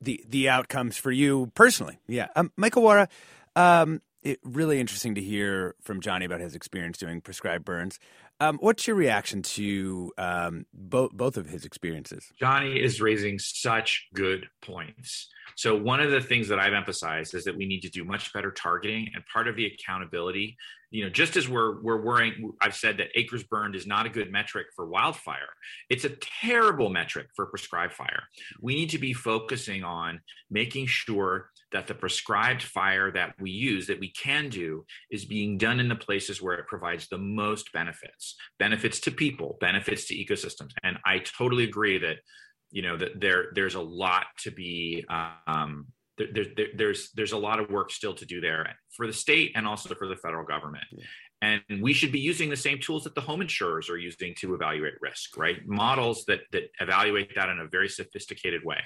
the 0.00 0.24
the 0.28 0.48
outcomes 0.48 0.96
for 0.96 1.10
you 1.10 1.50
personally. 1.54 1.98
Yeah, 2.06 2.28
um, 2.36 2.52
Michael 2.56 2.82
Wara. 2.82 3.08
Um, 3.56 4.02
it, 4.22 4.40
really 4.42 4.80
interesting 4.80 5.14
to 5.14 5.20
hear 5.20 5.74
from 5.80 6.00
Johnny 6.00 6.24
about 6.24 6.40
his 6.40 6.54
experience 6.54 6.98
doing 6.98 7.20
prescribed 7.20 7.64
burns. 7.64 7.98
Um, 8.40 8.58
what's 8.60 8.86
your 8.86 8.94
reaction 8.94 9.42
to 9.42 10.12
um, 10.16 10.66
both 10.72 11.10
both 11.12 11.36
of 11.36 11.48
his 11.48 11.64
experiences? 11.64 12.32
Johnny 12.38 12.80
is 12.80 13.00
raising 13.00 13.38
such 13.38 14.08
good 14.14 14.46
points. 14.62 15.28
So 15.56 15.76
one 15.76 16.00
of 16.00 16.12
the 16.12 16.20
things 16.20 16.46
that 16.48 16.60
I've 16.60 16.72
emphasized 16.72 17.34
is 17.34 17.44
that 17.44 17.56
we 17.56 17.66
need 17.66 17.80
to 17.80 17.90
do 17.90 18.04
much 18.04 18.32
better 18.32 18.52
targeting, 18.52 19.10
and 19.14 19.24
part 19.32 19.48
of 19.48 19.56
the 19.56 19.66
accountability, 19.66 20.56
you 20.90 21.02
know, 21.02 21.10
just 21.10 21.36
as 21.36 21.48
we're 21.48 21.82
we're 21.82 22.00
worrying, 22.00 22.52
I've 22.60 22.76
said 22.76 22.98
that 22.98 23.08
acres 23.16 23.42
burned 23.42 23.74
is 23.74 23.86
not 23.86 24.06
a 24.06 24.08
good 24.08 24.30
metric 24.30 24.68
for 24.76 24.86
wildfire. 24.86 25.48
It's 25.90 26.04
a 26.04 26.10
terrible 26.40 26.90
metric 26.90 27.28
for 27.34 27.46
prescribed 27.46 27.94
fire. 27.94 28.22
We 28.60 28.76
need 28.76 28.90
to 28.90 28.98
be 28.98 29.14
focusing 29.14 29.82
on 29.82 30.20
making 30.48 30.86
sure 30.86 31.50
that 31.72 31.86
the 31.86 31.94
prescribed 31.94 32.62
fire 32.62 33.10
that 33.12 33.34
we 33.38 33.50
use, 33.50 33.86
that 33.86 34.00
we 34.00 34.10
can 34.10 34.48
do, 34.48 34.84
is 35.10 35.24
being 35.24 35.58
done 35.58 35.80
in 35.80 35.88
the 35.88 35.96
places 35.96 36.40
where 36.40 36.54
it 36.54 36.66
provides 36.66 37.08
the 37.08 37.18
most 37.18 37.72
benefits 37.72 38.36
benefits 38.58 39.00
to 39.00 39.10
people, 39.10 39.56
benefits 39.60 40.06
to 40.06 40.14
ecosystems. 40.14 40.70
And 40.82 40.98
I 41.04 41.18
totally 41.18 41.64
agree 41.64 41.98
that, 41.98 42.16
you 42.70 42.82
know, 42.82 42.96
that 42.96 43.20
there 43.20 43.46
there's 43.54 43.74
a 43.74 43.80
lot 43.80 44.26
to 44.44 44.50
be. 44.50 45.04
Um, 45.46 45.86
there, 46.18 46.46
there, 46.56 46.66
there's 46.76 47.10
there's 47.12 47.32
a 47.32 47.38
lot 47.38 47.60
of 47.60 47.70
work 47.70 47.92
still 47.92 48.14
to 48.14 48.26
do 48.26 48.40
there 48.40 48.74
for 48.96 49.06
the 49.06 49.12
state 49.12 49.52
and 49.54 49.68
also 49.68 49.94
for 49.94 50.08
the 50.08 50.16
federal 50.16 50.44
government. 50.44 50.84
Yeah. 50.90 51.04
And 51.40 51.62
we 51.80 51.92
should 51.92 52.10
be 52.10 52.18
using 52.18 52.50
the 52.50 52.56
same 52.56 52.80
tools 52.80 53.04
that 53.04 53.14
the 53.14 53.20
home 53.20 53.40
insurers 53.40 53.88
are 53.88 53.96
using 53.96 54.34
to 54.40 54.54
evaluate 54.54 54.94
risk, 55.00 55.36
right? 55.36 55.64
Models 55.66 56.24
that 56.26 56.40
that 56.50 56.64
evaluate 56.80 57.34
that 57.36 57.48
in 57.48 57.60
a 57.60 57.68
very 57.68 57.88
sophisticated 57.88 58.64
way. 58.64 58.78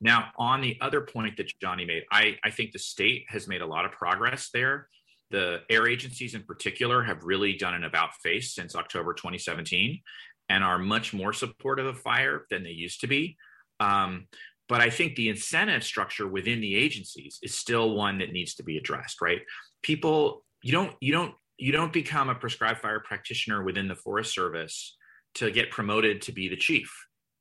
Now, 0.00 0.28
on 0.38 0.60
the 0.60 0.76
other 0.80 1.00
point 1.00 1.36
that 1.38 1.50
Johnny 1.60 1.84
made, 1.84 2.04
I, 2.10 2.36
I 2.44 2.50
think 2.50 2.72
the 2.72 2.78
state 2.78 3.24
has 3.28 3.48
made 3.48 3.62
a 3.62 3.66
lot 3.66 3.84
of 3.84 3.92
progress 3.92 4.50
there. 4.52 4.88
The 5.30 5.62
air 5.68 5.88
agencies 5.88 6.34
in 6.34 6.42
particular 6.44 7.02
have 7.02 7.24
really 7.24 7.54
done 7.54 7.74
an 7.74 7.84
about 7.84 8.14
face 8.22 8.54
since 8.54 8.76
October 8.76 9.12
2017 9.12 10.00
and 10.48 10.64
are 10.64 10.78
much 10.78 11.12
more 11.12 11.32
supportive 11.32 11.86
of 11.86 11.98
fire 11.98 12.46
than 12.48 12.62
they 12.62 12.70
used 12.70 13.00
to 13.00 13.06
be. 13.06 13.36
Um, 13.80 14.28
but 14.68 14.80
I 14.80 14.90
think 14.90 15.16
the 15.16 15.28
incentive 15.28 15.82
structure 15.82 16.26
within 16.26 16.60
the 16.60 16.76
agencies 16.76 17.38
is 17.42 17.54
still 17.54 17.94
one 17.94 18.18
that 18.18 18.32
needs 18.32 18.54
to 18.56 18.62
be 18.62 18.76
addressed, 18.78 19.20
right? 19.20 19.40
People, 19.82 20.44
you 20.62 20.72
don't, 20.72 20.94
you 21.00 21.12
don't, 21.12 21.34
you 21.58 21.72
don't 21.72 21.92
become 21.92 22.28
a 22.28 22.34
prescribed 22.34 22.80
fire 22.80 23.00
practitioner 23.00 23.64
within 23.64 23.88
the 23.88 23.96
Forest 23.96 24.32
Service 24.32 24.96
to 25.34 25.50
get 25.50 25.70
promoted 25.70 26.22
to 26.22 26.32
be 26.32 26.48
the 26.48 26.56
chief, 26.56 26.90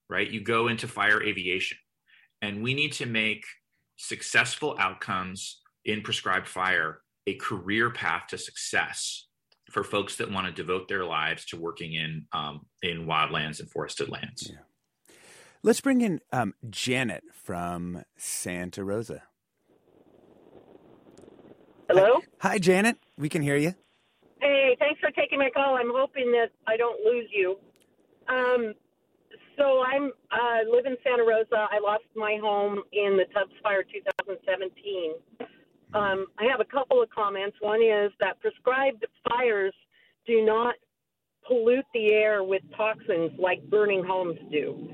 right? 0.09 0.29
You 0.29 0.41
go 0.41 0.67
into 0.67 0.87
fire 0.87 1.21
aviation 1.21 1.77
and 2.41 2.63
we 2.63 2.73
need 2.73 2.93
to 2.93 3.05
make 3.05 3.45
successful 3.97 4.75
outcomes 4.79 5.61
in 5.85 6.01
prescribed 6.01 6.47
fire 6.47 7.01
a 7.25 7.35
career 7.35 7.89
path 7.89 8.27
to 8.29 8.37
success 8.37 9.27
for 9.71 9.83
folks 9.83 10.15
that 10.15 10.31
want 10.31 10.47
to 10.47 10.53
devote 10.53 10.87
their 10.87 11.03
lives 11.03 11.45
to 11.45 11.57
working 11.57 11.93
in 11.93 12.25
um, 12.31 12.65
in 12.81 13.05
wildlands 13.05 13.59
and 13.59 13.69
forested 13.69 14.09
lands. 14.09 14.49
Yeah. 14.49 15.15
Let's 15.63 15.81
bring 15.81 16.01
in 16.01 16.21
um, 16.31 16.53
Janet 16.69 17.23
from 17.33 18.03
Santa 18.15 18.83
Rosa. 18.83 19.23
Hello. 21.89 22.21
Hi. 22.39 22.49
Hi, 22.49 22.59
Janet. 22.59 22.97
We 23.17 23.29
can 23.29 23.41
hear 23.41 23.57
you. 23.57 23.73
Hey, 24.39 24.75
thanks 24.79 24.99
for 24.99 25.09
taking 25.11 25.39
my 25.39 25.49
call. 25.49 25.75
I'm 25.75 25.91
hoping 25.91 26.31
that 26.31 26.49
I 26.67 26.77
don't 26.77 27.03
lose 27.03 27.27
you. 27.31 27.57
Um, 28.29 28.73
so 29.57 29.83
I'm 29.83 30.11
uh, 30.31 30.69
live 30.71 30.85
in 30.85 30.95
Santa 31.03 31.23
Rosa. 31.23 31.67
I 31.71 31.79
lost 31.79 32.05
my 32.15 32.37
home 32.41 32.83
in 32.93 33.17
the 33.17 33.25
Tubbs 33.33 33.53
Fire 33.63 33.83
2017. 33.83 35.13
Um, 35.93 36.27
I 36.37 36.45
have 36.45 36.59
a 36.59 36.65
couple 36.65 37.01
of 37.01 37.09
comments. 37.09 37.57
One 37.59 37.81
is 37.81 38.11
that 38.19 38.39
prescribed 38.39 39.05
fires 39.29 39.73
do 40.25 40.45
not 40.45 40.75
pollute 41.47 41.85
the 41.93 42.11
air 42.11 42.43
with 42.43 42.61
toxins 42.75 43.31
like 43.39 43.63
burning 43.69 44.03
homes 44.05 44.37
do. 44.51 44.89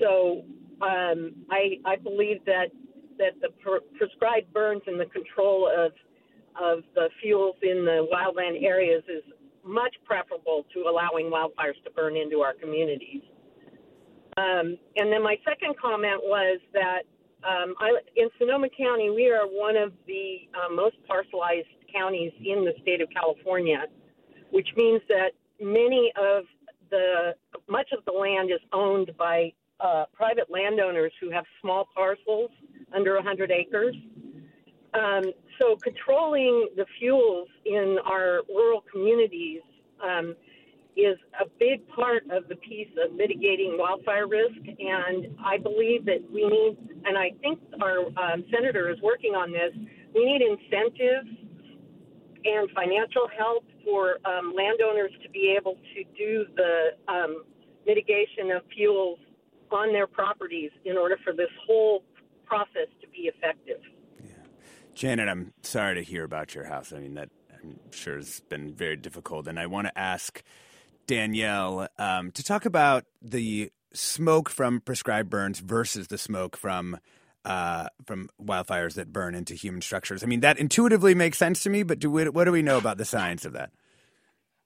So 0.00 0.44
um, 0.80 1.34
I, 1.50 1.78
I 1.84 1.96
believe 1.96 2.44
that 2.46 2.68
that 3.18 3.32
the 3.40 3.48
prescribed 3.98 4.52
burns 4.52 4.82
and 4.86 5.00
the 5.00 5.06
control 5.06 5.68
of 5.74 5.92
of 6.60 6.84
the 6.94 7.08
fuels 7.20 7.56
in 7.62 7.84
the 7.84 8.06
wildland 8.12 8.62
areas 8.62 9.02
is 9.08 9.22
much 9.64 9.94
preferable 10.04 10.64
to 10.72 10.82
allowing 10.82 11.26
wildfires 11.26 11.82
to 11.84 11.90
burn 11.94 12.16
into 12.16 12.40
our 12.40 12.54
communities. 12.54 13.22
Um, 14.36 14.76
and 14.96 15.10
then 15.10 15.22
my 15.22 15.36
second 15.48 15.76
comment 15.80 16.20
was 16.22 16.60
that 16.74 17.02
um, 17.46 17.74
I, 17.80 17.98
in 18.16 18.28
Sonoma 18.38 18.68
County, 18.76 19.10
we 19.10 19.30
are 19.30 19.46
one 19.46 19.76
of 19.76 19.92
the 20.06 20.48
uh, 20.54 20.72
most 20.74 20.96
parcelized 21.08 21.64
counties 21.94 22.32
in 22.44 22.64
the 22.64 22.72
state 22.82 23.00
of 23.00 23.08
California, 23.10 23.84
which 24.50 24.68
means 24.76 25.00
that 25.08 25.30
many 25.60 26.12
of 26.16 26.44
the 26.90 27.34
much 27.68 27.88
of 27.96 28.04
the 28.04 28.12
land 28.12 28.50
is 28.50 28.60
owned 28.72 29.10
by 29.18 29.52
uh, 29.80 30.04
private 30.12 30.50
landowners 30.50 31.12
who 31.20 31.30
have 31.30 31.44
small 31.60 31.88
parcels 31.94 32.50
under 32.94 33.14
100 33.14 33.50
acres. 33.50 33.94
Um, 34.94 35.24
so 35.60 35.76
controlling 35.82 36.68
the 36.76 36.86
fuels 36.98 37.48
in 37.64 37.98
our 38.04 38.40
rural 38.48 38.82
communities 38.90 39.62
um, 40.02 40.34
part 41.96 42.24
of 42.30 42.46
the 42.48 42.56
piece 42.56 42.92
of 43.02 43.16
mitigating 43.16 43.76
wildfire 43.78 44.28
risk. 44.28 44.60
And 44.78 45.34
I 45.42 45.56
believe 45.56 46.04
that 46.04 46.20
we 46.30 46.46
need, 46.46 46.76
and 47.04 47.16
I 47.16 47.30
think 47.40 47.58
our 47.80 48.06
um, 48.20 48.44
senator 48.52 48.90
is 48.90 49.00
working 49.02 49.32
on 49.32 49.50
this, 49.50 49.72
we 50.14 50.24
need 50.24 50.42
incentives 50.42 51.28
and 52.44 52.70
financial 52.70 53.28
help 53.36 53.64
for 53.82 54.18
um, 54.24 54.54
landowners 54.54 55.10
to 55.22 55.30
be 55.30 55.56
able 55.58 55.76
to 55.94 56.04
do 56.16 56.44
the 56.54 57.12
um, 57.12 57.44
mitigation 57.86 58.50
of 58.54 58.62
fuels 58.74 59.18
on 59.70 59.92
their 59.92 60.06
properties 60.06 60.70
in 60.84 60.96
order 60.96 61.16
for 61.24 61.32
this 61.32 61.50
whole 61.66 62.04
process 62.44 62.86
to 63.00 63.08
be 63.08 63.30
effective. 63.34 63.80
Yeah. 64.22 64.30
Janet, 64.94 65.28
I'm 65.28 65.52
sorry 65.62 65.96
to 65.96 66.02
hear 66.02 66.22
about 66.22 66.54
your 66.54 66.64
house. 66.64 66.92
I 66.92 67.00
mean, 67.00 67.14
that 67.14 67.30
I'm 67.52 67.78
sure 67.90 68.16
has 68.16 68.40
been 68.48 68.72
very 68.72 68.96
difficult. 68.96 69.48
And 69.48 69.58
I 69.58 69.66
want 69.66 69.88
to 69.88 69.98
ask 69.98 70.42
Danielle 71.06 71.88
um, 71.98 72.30
to 72.32 72.42
talk 72.42 72.66
about 72.66 73.04
the 73.22 73.70
smoke 73.92 74.50
from 74.50 74.80
prescribed 74.80 75.30
burns 75.30 75.60
versus 75.60 76.08
the 76.08 76.18
smoke 76.18 76.56
from 76.56 76.98
uh, 77.44 77.88
from 78.04 78.28
wildfires 78.42 78.94
that 78.94 79.12
burn 79.12 79.34
into 79.34 79.54
human 79.54 79.80
structures. 79.80 80.24
I 80.24 80.26
mean, 80.26 80.40
that 80.40 80.58
intuitively 80.58 81.14
makes 81.14 81.38
sense 81.38 81.62
to 81.62 81.70
me, 81.70 81.84
but 81.84 82.00
do 82.00 82.10
we, 82.10 82.28
what 82.28 82.44
do 82.44 82.50
we 82.50 82.60
know 82.60 82.76
about 82.76 82.98
the 82.98 83.04
science 83.04 83.44
of 83.44 83.52
that? 83.52 83.70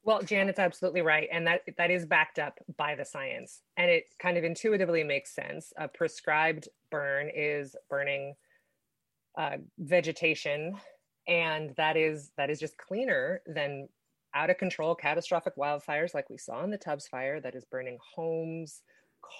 Well, 0.02 0.22
Janet's 0.22 0.58
absolutely 0.58 1.02
right, 1.02 1.28
and 1.30 1.46
that 1.46 1.60
that 1.76 1.90
is 1.90 2.06
backed 2.06 2.38
up 2.38 2.58
by 2.78 2.94
the 2.94 3.04
science, 3.04 3.60
and 3.76 3.90
it 3.90 4.04
kind 4.18 4.38
of 4.38 4.44
intuitively 4.44 5.04
makes 5.04 5.34
sense. 5.34 5.74
A 5.76 5.88
prescribed 5.88 6.68
burn 6.90 7.30
is 7.34 7.76
burning 7.90 8.34
uh, 9.36 9.58
vegetation, 9.78 10.78
and 11.28 11.74
that 11.76 11.98
is 11.98 12.30
that 12.38 12.48
is 12.48 12.58
just 12.58 12.78
cleaner 12.78 13.42
than 13.46 13.88
out 14.34 14.50
of 14.50 14.58
control 14.58 14.94
catastrophic 14.94 15.56
wildfires 15.56 16.14
like 16.14 16.30
we 16.30 16.38
saw 16.38 16.62
in 16.64 16.70
the 16.70 16.78
Tubbs 16.78 17.08
fire 17.08 17.40
that 17.40 17.54
is 17.54 17.64
burning 17.64 17.98
homes, 18.14 18.82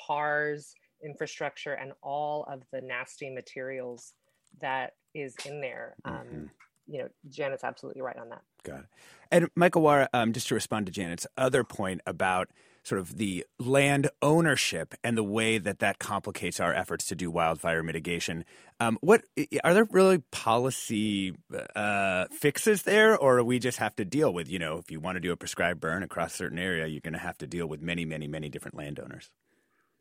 cars, 0.06 0.74
infrastructure, 1.04 1.72
and 1.72 1.92
all 2.02 2.46
of 2.50 2.62
the 2.72 2.80
nasty 2.80 3.30
materials 3.30 4.12
that 4.60 4.92
is 5.14 5.34
in 5.46 5.60
there. 5.60 5.94
Um, 6.04 6.14
mm-hmm 6.14 6.44
you 6.90 6.98
know, 6.98 7.08
Janet's 7.28 7.64
absolutely 7.64 8.02
right 8.02 8.16
on 8.16 8.30
that. 8.30 8.42
Got 8.64 8.80
it. 8.80 8.86
And 9.30 9.48
Michael 9.54 9.82
Wara, 9.82 10.08
um, 10.12 10.32
just 10.32 10.48
to 10.48 10.54
respond 10.54 10.86
to 10.86 10.92
Janet's 10.92 11.26
other 11.38 11.62
point 11.62 12.00
about 12.04 12.48
sort 12.82 13.00
of 13.00 13.16
the 13.16 13.44
land 13.58 14.08
ownership 14.22 14.94
and 15.04 15.16
the 15.16 15.24
way 15.24 15.58
that 15.58 15.80
that 15.80 15.98
complicates 15.98 16.60
our 16.60 16.72
efforts 16.72 17.06
to 17.06 17.14
do 17.14 17.30
wildfire 17.30 17.82
mitigation. 17.82 18.44
Um, 18.78 18.98
what 19.00 19.22
are 19.62 19.74
there 19.74 19.88
really 19.90 20.18
policy 20.30 21.34
uh, 21.76 22.26
fixes 22.32 22.82
there, 22.82 23.16
or 23.16 23.42
we 23.44 23.58
just 23.58 23.78
have 23.78 23.94
to 23.96 24.04
deal 24.04 24.32
with? 24.32 24.48
You 24.48 24.58
know, 24.58 24.78
if 24.78 24.90
you 24.90 25.00
want 25.00 25.16
to 25.16 25.20
do 25.20 25.32
a 25.32 25.36
prescribed 25.36 25.80
burn 25.80 26.02
across 26.02 26.34
a 26.34 26.36
certain 26.36 26.58
area, 26.58 26.86
you're 26.86 27.00
going 27.00 27.12
to 27.12 27.18
have 27.18 27.38
to 27.38 27.46
deal 27.46 27.66
with 27.66 27.82
many, 27.82 28.04
many, 28.04 28.26
many 28.26 28.48
different 28.48 28.76
landowners. 28.76 29.30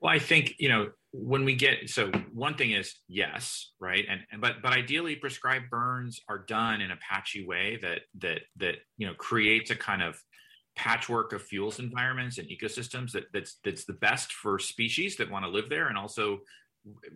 Well, 0.01 0.13
I 0.13 0.19
think 0.19 0.55
you 0.59 0.69
know 0.69 0.91
when 1.11 1.43
we 1.43 1.55
get 1.55 1.89
so 1.89 2.09
one 2.33 2.55
thing 2.55 2.71
is 2.71 2.95
yes, 3.09 3.71
right, 3.79 4.05
and 4.09 4.41
but 4.41 4.61
but 4.63 4.71
ideally 4.71 5.17
prescribed 5.17 5.69
burns 5.69 6.21
are 6.29 6.39
done 6.39 6.79
in 6.79 6.91
a 6.91 6.97
patchy 6.97 7.45
way 7.45 7.79
that 7.81 8.01
that 8.19 8.39
that 8.57 8.75
you 8.97 9.07
know 9.07 9.13
creates 9.15 9.71
a 9.71 9.75
kind 9.75 10.01
of 10.01 10.21
patchwork 10.79 11.33
of 11.33 11.41
fuels 11.41 11.79
environments 11.79 12.37
and 12.37 12.47
ecosystems 12.47 13.11
that 13.11 13.25
that's 13.33 13.59
that's 13.65 13.83
the 13.83 13.93
best 13.93 14.31
for 14.31 14.57
species 14.57 15.17
that 15.17 15.29
want 15.29 15.43
to 15.43 15.51
live 15.51 15.69
there 15.69 15.89
and 15.89 15.97
also 15.97 16.39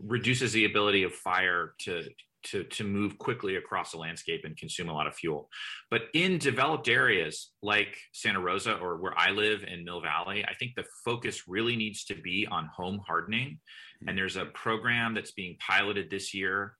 reduces 0.06 0.52
the 0.52 0.65
ability 0.65 1.04
of 1.04 1.13
fire 1.13 1.73
to 1.80 2.04
to, 2.47 2.65
to 2.65 2.84
move 2.84 3.17
quickly 3.17 3.56
across 3.56 3.91
the 3.91 3.97
landscape 3.97 4.41
and 4.43 4.58
consume 4.58 4.89
a 4.89 4.93
lot 4.93 5.08
of 5.08 5.15
fuel. 5.15 5.47
But 5.89 6.02
in 6.13 6.39
developed 6.39 6.89
areas 6.89 7.52
like 7.62 7.95
Santa 8.12 8.41
Rosa 8.41 8.73
or 8.73 8.97
where 8.97 9.17
I 9.17 9.32
live 9.32 9.63
in 9.63 9.86
Mill 9.86 10.02
Valley, 10.02 10.43
I 10.45 10.54
think 10.56 10.73
the 10.76 10.84
focus 11.06 11.47
really 11.47 11.78
needs 11.78 12.04
to 12.04 12.15
be 12.15 12.45
on 12.52 12.65
home 12.65 12.99
hardening. 13.08 13.47
Mm-hmm. 13.47 14.10
And 14.10 14.17
there's 14.17 14.36
a 14.36 14.43
program 14.47 15.13
that's 15.13 15.32
being 15.32 15.56
piloted 15.65 16.12
this 16.12 16.34
year 16.34 16.76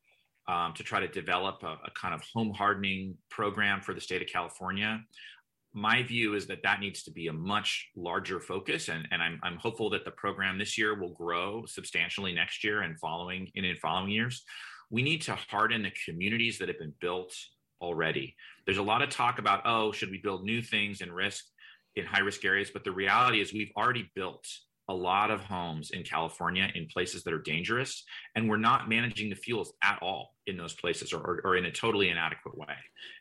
um, 0.50 0.74
to 0.74 0.84
try 0.84 1.00
to 1.00 1.08
develop 1.08 1.64
a, 1.64 1.78
a 1.86 1.92
kind 1.96 2.14
of 2.14 2.22
home 2.34 2.52
hardening 2.54 3.16
program 3.30 3.80
for 3.80 3.94
the 3.94 4.02
state 4.02 4.22
of 4.22 4.28
California 4.28 5.00
my 5.74 6.04
view 6.04 6.36
is 6.36 6.46
that 6.48 6.62
that 6.64 6.80
needs 6.80 7.04
to 7.04 7.12
be 7.12 7.28
a 7.28 7.34
much 7.34 7.90
larger 7.96 8.40
focus 8.40 8.90
and, 8.90 9.08
and 9.12 9.22
I'm, 9.22 9.40
I'm 9.42 9.58
hopeful 9.58 9.90
that 9.92 10.06
the 10.06 10.12
program 10.12 10.58
this 10.58 10.78
year 10.78 11.00
will 11.00 11.14
grow 11.14 11.66
substantially 11.66 12.34
next 12.34 12.64
year 12.64 12.82
and 12.82 13.00
following 13.00 13.50
in, 13.56 13.66
in 13.66 13.76
following 13.78 14.12
years 14.12 14.44
we 14.94 15.02
need 15.02 15.24
to 15.24 15.36
harden 15.36 15.82
the 15.82 15.92
communities 16.06 16.60
that 16.60 16.68
have 16.68 16.78
been 16.78 16.94
built 17.02 17.36
already. 17.82 18.36
There's 18.66 18.78
a 18.78 18.84
lot 18.84 19.02
of 19.02 19.10
talk 19.10 19.40
about, 19.40 19.64
oh, 19.66 19.92
should 19.92 20.12
we 20.12 20.20
build 20.20 20.46
new 20.46 20.62
things 20.62 21.02
in 21.02 21.12
risk 21.12 21.46
in 21.96 22.06
high 22.06 22.20
risk 22.20 22.46
areas? 22.46 22.70
But 22.72 22.84
the 22.84 22.92
reality 22.92 23.42
is 23.42 23.52
we've 23.52 23.72
already 23.76 24.10
built 24.16 24.46
a 24.90 24.94
lot 24.94 25.32
of 25.32 25.42
homes 25.42 25.92
in 25.92 26.04
California 26.04 26.70
in 26.76 26.88
places 26.88 27.24
that 27.24 27.34
are 27.34 27.42
dangerous, 27.42 28.04
and 28.36 28.50
we're 28.50 28.58
not 28.58 28.90
managing 28.90 29.30
the 29.30 29.36
fuels 29.36 29.74
at 29.82 30.00
all 30.02 30.34
in 30.48 30.58
those 30.58 30.74
places 30.74 31.14
or, 31.14 31.20
or, 31.20 31.42
or, 31.46 31.56
in 31.56 31.66
a 31.66 31.72
totally 31.72 32.10
inadequate 32.10 32.58
way. 32.58 32.76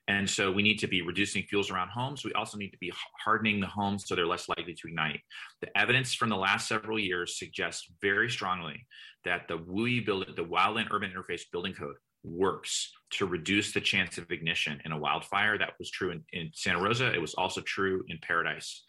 And 0.08 0.28
so 0.28 0.50
we 0.50 0.62
need 0.62 0.78
to 0.80 0.88
be 0.88 1.02
reducing 1.02 1.44
fuels 1.44 1.70
around 1.70 1.90
homes. 1.90 2.24
We 2.24 2.32
also 2.32 2.58
need 2.58 2.70
to 2.70 2.78
be 2.78 2.92
hardening 3.24 3.60
the 3.60 3.68
homes 3.68 4.08
so 4.08 4.16
they're 4.16 4.26
less 4.26 4.48
likely 4.48 4.74
to 4.74 4.88
ignite. 4.88 5.20
The 5.60 5.78
evidence 5.78 6.14
from 6.14 6.30
the 6.30 6.36
last 6.36 6.66
several 6.66 6.98
years 6.98 7.38
suggests 7.38 7.88
very 8.00 8.28
strongly 8.28 8.84
that 9.24 9.46
the 9.46 9.58
WUI 9.58 10.04
build, 10.04 10.26
the 10.34 10.44
Wildland 10.44 10.88
Urban 10.90 11.12
Interface 11.12 11.42
Building 11.52 11.74
Code 11.74 11.94
works 12.24 12.92
to 13.10 13.26
reduce 13.26 13.72
the 13.72 13.80
chance 13.80 14.18
of 14.18 14.30
ignition 14.30 14.80
in 14.84 14.92
a 14.92 14.98
wildfire. 14.98 15.58
That 15.58 15.74
was 15.78 15.90
true 15.90 16.10
in, 16.10 16.24
in 16.32 16.50
Santa 16.54 16.80
Rosa. 16.80 17.12
It 17.12 17.20
was 17.20 17.34
also 17.34 17.60
true 17.60 18.04
in 18.08 18.18
Paradise. 18.22 18.82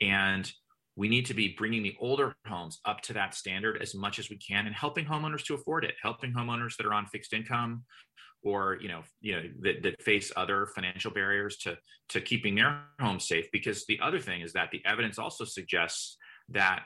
And 0.00 0.50
we 0.96 1.08
need 1.08 1.26
to 1.26 1.34
be 1.34 1.54
bringing 1.56 1.82
the 1.82 1.94
older 2.00 2.34
homes 2.46 2.80
up 2.84 3.02
to 3.02 3.12
that 3.12 3.34
standard 3.34 3.80
as 3.82 3.94
much 3.94 4.18
as 4.18 4.30
we 4.30 4.38
can 4.38 4.66
and 4.66 4.74
helping 4.74 5.04
homeowners 5.04 5.44
to 5.44 5.54
afford 5.54 5.84
it, 5.84 5.94
helping 6.02 6.32
homeowners 6.32 6.76
that 6.76 6.86
are 6.86 6.94
on 6.94 7.06
fixed 7.06 7.32
income 7.32 7.84
or 8.42 8.78
you 8.80 8.88
know 8.88 9.02
you 9.20 9.34
know 9.34 9.42
that, 9.60 9.82
that 9.82 10.02
face 10.02 10.30
other 10.36 10.66
financial 10.74 11.10
barriers 11.10 11.56
to 11.56 11.76
to 12.08 12.20
keeping 12.20 12.54
their 12.54 12.82
homes 13.00 13.26
safe 13.26 13.46
because 13.52 13.84
the 13.86 13.98
other 14.02 14.20
thing 14.20 14.40
is 14.40 14.52
that 14.52 14.70
the 14.70 14.82
evidence 14.84 15.18
also 15.18 15.44
suggests 15.44 16.16
that 16.48 16.84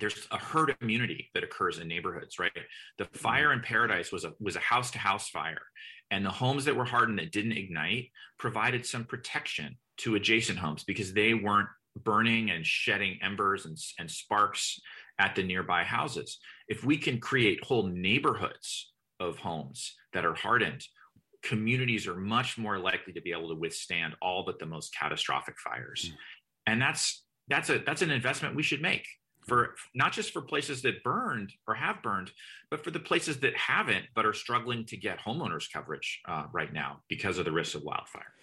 there's 0.00 0.28
a 0.30 0.38
herd 0.38 0.76
immunity 0.80 1.28
that 1.34 1.42
occurs 1.42 1.78
in 1.78 1.88
neighborhoods, 1.88 2.38
right? 2.38 2.52
The 2.98 3.04
mm-hmm. 3.04 3.18
fire 3.18 3.52
in 3.52 3.60
Paradise 3.60 4.12
was 4.12 4.24
a 4.24 4.32
was 4.40 4.56
a 4.56 4.60
house 4.60 4.90
to 4.92 4.98
house 4.98 5.28
fire, 5.28 5.62
and 6.10 6.24
the 6.24 6.30
homes 6.30 6.64
that 6.66 6.76
were 6.76 6.84
hardened 6.84 7.18
that 7.18 7.32
didn't 7.32 7.52
ignite 7.52 8.10
provided 8.38 8.86
some 8.86 9.04
protection 9.04 9.76
to 9.98 10.14
adjacent 10.14 10.58
homes 10.58 10.84
because 10.84 11.12
they 11.12 11.34
weren't 11.34 11.68
burning 12.04 12.50
and 12.50 12.64
shedding 12.64 13.18
embers 13.22 13.66
and, 13.66 13.76
and 13.98 14.10
sparks 14.10 14.80
at 15.18 15.34
the 15.34 15.42
nearby 15.42 15.84
houses. 15.84 16.38
If 16.68 16.84
we 16.84 16.96
can 16.96 17.18
create 17.20 17.64
whole 17.64 17.84
neighborhoods 17.84 18.92
of 19.20 19.38
homes 19.38 19.94
that 20.12 20.24
are 20.24 20.34
hardened, 20.34 20.84
communities 21.42 22.06
are 22.06 22.16
much 22.16 22.58
more 22.58 22.78
likely 22.78 23.12
to 23.12 23.20
be 23.20 23.32
able 23.32 23.48
to 23.48 23.54
withstand 23.54 24.14
all 24.20 24.44
but 24.44 24.58
the 24.58 24.66
most 24.66 24.94
catastrophic 24.94 25.56
fires. 25.58 26.10
Mm. 26.10 26.16
And 26.66 26.82
that's 26.82 27.24
that's 27.48 27.70
a 27.70 27.78
that's 27.78 28.02
an 28.02 28.10
investment 28.10 28.54
we 28.54 28.62
should 28.62 28.82
make 28.82 29.06
for 29.46 29.74
not 29.94 30.12
just 30.12 30.32
for 30.32 30.42
places 30.42 30.82
that 30.82 31.02
burned 31.02 31.52
or 31.66 31.74
have 31.74 32.02
burned, 32.02 32.30
but 32.70 32.84
for 32.84 32.90
the 32.90 33.00
places 33.00 33.38
that 33.40 33.56
haven't 33.56 34.04
but 34.14 34.26
are 34.26 34.34
struggling 34.34 34.84
to 34.84 34.96
get 34.96 35.18
homeowners 35.18 35.72
coverage 35.72 36.20
uh, 36.28 36.44
right 36.52 36.72
now 36.72 37.00
because 37.08 37.38
of 37.38 37.46
the 37.46 37.52
risks 37.52 37.74
of 37.74 37.82
wildfire. 37.82 38.34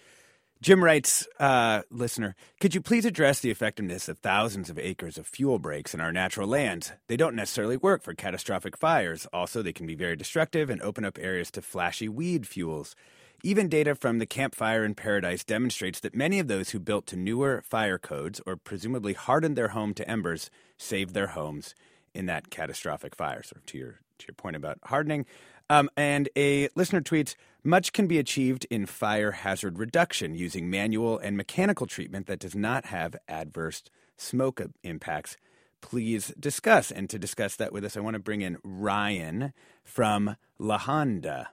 Jim 0.62 0.82
writes, 0.82 1.28
uh, 1.38 1.82
listener, 1.90 2.34
could 2.60 2.74
you 2.74 2.80
please 2.80 3.04
address 3.04 3.40
the 3.40 3.50
effectiveness 3.50 4.08
of 4.08 4.18
thousands 4.18 4.70
of 4.70 4.78
acres 4.78 5.18
of 5.18 5.26
fuel 5.26 5.58
breaks 5.58 5.92
in 5.92 6.00
our 6.00 6.12
natural 6.12 6.48
lands? 6.48 6.92
They 7.08 7.16
don't 7.16 7.36
necessarily 7.36 7.76
work 7.76 8.02
for 8.02 8.14
catastrophic 8.14 8.76
fires. 8.78 9.26
Also, 9.34 9.62
they 9.62 9.74
can 9.74 9.86
be 9.86 9.94
very 9.94 10.16
destructive 10.16 10.70
and 10.70 10.80
open 10.80 11.04
up 11.04 11.18
areas 11.20 11.50
to 11.52 11.62
flashy 11.62 12.08
weed 12.08 12.46
fuels. 12.46 12.96
Even 13.42 13.68
data 13.68 13.94
from 13.94 14.18
the 14.18 14.26
Camp 14.26 14.54
Fire 14.54 14.82
in 14.82 14.94
Paradise 14.94 15.44
demonstrates 15.44 16.00
that 16.00 16.14
many 16.14 16.38
of 16.38 16.48
those 16.48 16.70
who 16.70 16.80
built 16.80 17.06
to 17.08 17.16
newer 17.16 17.62
fire 17.62 17.98
codes 17.98 18.40
or 18.46 18.56
presumably 18.56 19.12
hardened 19.12 19.56
their 19.56 19.68
home 19.68 19.92
to 19.92 20.08
embers 20.08 20.50
saved 20.78 21.12
their 21.12 21.28
homes 21.28 21.74
in 22.14 22.26
that 22.26 22.48
catastrophic 22.48 23.14
fire. 23.14 23.42
Of 23.54 23.66
to 23.66 23.78
your 23.78 24.00
to 24.18 24.26
your 24.26 24.34
point 24.34 24.56
about 24.56 24.78
hardening. 24.84 25.26
Um, 25.68 25.90
and 25.96 26.28
a 26.36 26.68
listener 26.76 27.00
tweets, 27.00 27.34
much 27.64 27.92
can 27.92 28.06
be 28.06 28.18
achieved 28.18 28.66
in 28.70 28.86
fire 28.86 29.32
hazard 29.32 29.78
reduction 29.78 30.34
using 30.34 30.70
manual 30.70 31.18
and 31.18 31.36
mechanical 31.36 31.86
treatment 31.86 32.26
that 32.26 32.38
does 32.38 32.54
not 32.54 32.86
have 32.86 33.16
adverse 33.28 33.82
smoke 34.16 34.62
impacts. 34.84 35.36
Please 35.80 36.32
discuss. 36.38 36.90
And 36.90 37.10
to 37.10 37.18
discuss 37.18 37.56
that 37.56 37.72
with 37.72 37.84
us, 37.84 37.96
I 37.96 38.00
want 38.00 38.14
to 38.14 38.20
bring 38.20 38.40
in 38.40 38.58
Ryan 38.62 39.52
from 39.84 40.36
La 40.58 40.78
Honda. 40.78 41.50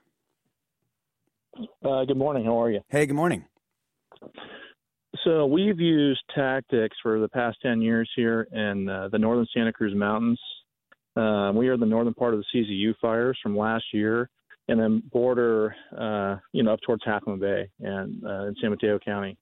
Uh, 1.84 2.04
good 2.04 2.16
morning. 2.16 2.44
How 2.44 2.62
are 2.62 2.70
you? 2.70 2.80
Hey, 2.88 3.06
good 3.06 3.16
morning. 3.16 3.44
So 5.24 5.46
we've 5.46 5.78
used 5.80 6.20
tactics 6.34 6.96
for 7.02 7.20
the 7.20 7.28
past 7.28 7.58
10 7.62 7.80
years 7.80 8.10
here 8.16 8.48
in 8.52 8.88
uh, 8.88 9.08
the 9.10 9.18
northern 9.18 9.46
Santa 9.54 9.72
Cruz 9.72 9.94
Mountains. 9.94 10.40
Uh, 11.16 11.52
we 11.54 11.68
are 11.68 11.76
the 11.76 11.86
northern 11.86 12.14
part 12.14 12.34
of 12.34 12.40
the 12.40 12.58
CZU 12.58 12.94
fires 13.00 13.38
from 13.42 13.56
last 13.56 13.84
year, 13.92 14.28
and 14.68 14.80
then 14.80 15.02
border, 15.12 15.74
uh, 15.96 16.36
you 16.52 16.62
know, 16.62 16.72
up 16.72 16.80
towards 16.84 17.02
Moon 17.26 17.38
Bay 17.38 17.68
and 17.80 18.24
uh, 18.24 18.46
in 18.46 18.54
San 18.60 18.70
Mateo 18.70 18.98
County. 18.98 19.36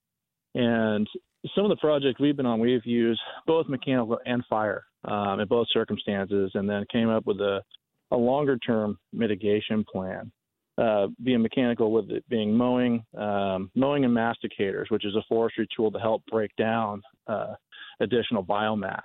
And 0.54 1.08
some 1.54 1.64
of 1.64 1.70
the 1.70 1.76
projects 1.76 2.20
we've 2.20 2.36
been 2.36 2.46
on, 2.46 2.60
we've 2.60 2.84
used 2.84 3.20
both 3.46 3.68
mechanical 3.68 4.18
and 4.26 4.44
fire 4.50 4.84
um, 5.04 5.40
in 5.40 5.48
both 5.48 5.66
circumstances, 5.72 6.50
and 6.54 6.68
then 6.68 6.84
came 6.92 7.08
up 7.08 7.26
with 7.26 7.38
a, 7.40 7.62
a 8.10 8.16
longer 8.16 8.58
term 8.58 8.98
mitigation 9.12 9.84
plan 9.90 10.30
uh, 10.78 11.08
being 11.22 11.42
mechanical 11.42 11.92
with 11.92 12.10
it 12.10 12.26
being 12.28 12.54
mowing, 12.54 13.04
um, 13.16 13.70
mowing 13.74 14.04
and 14.04 14.16
masticators, 14.16 14.90
which 14.90 15.04
is 15.04 15.14
a 15.14 15.22
forestry 15.28 15.66
tool 15.76 15.90
to 15.90 15.98
help 15.98 16.22
break 16.30 16.50
down 16.56 17.02
uh, 17.26 17.54
additional 18.00 18.44
biomass. 18.44 19.00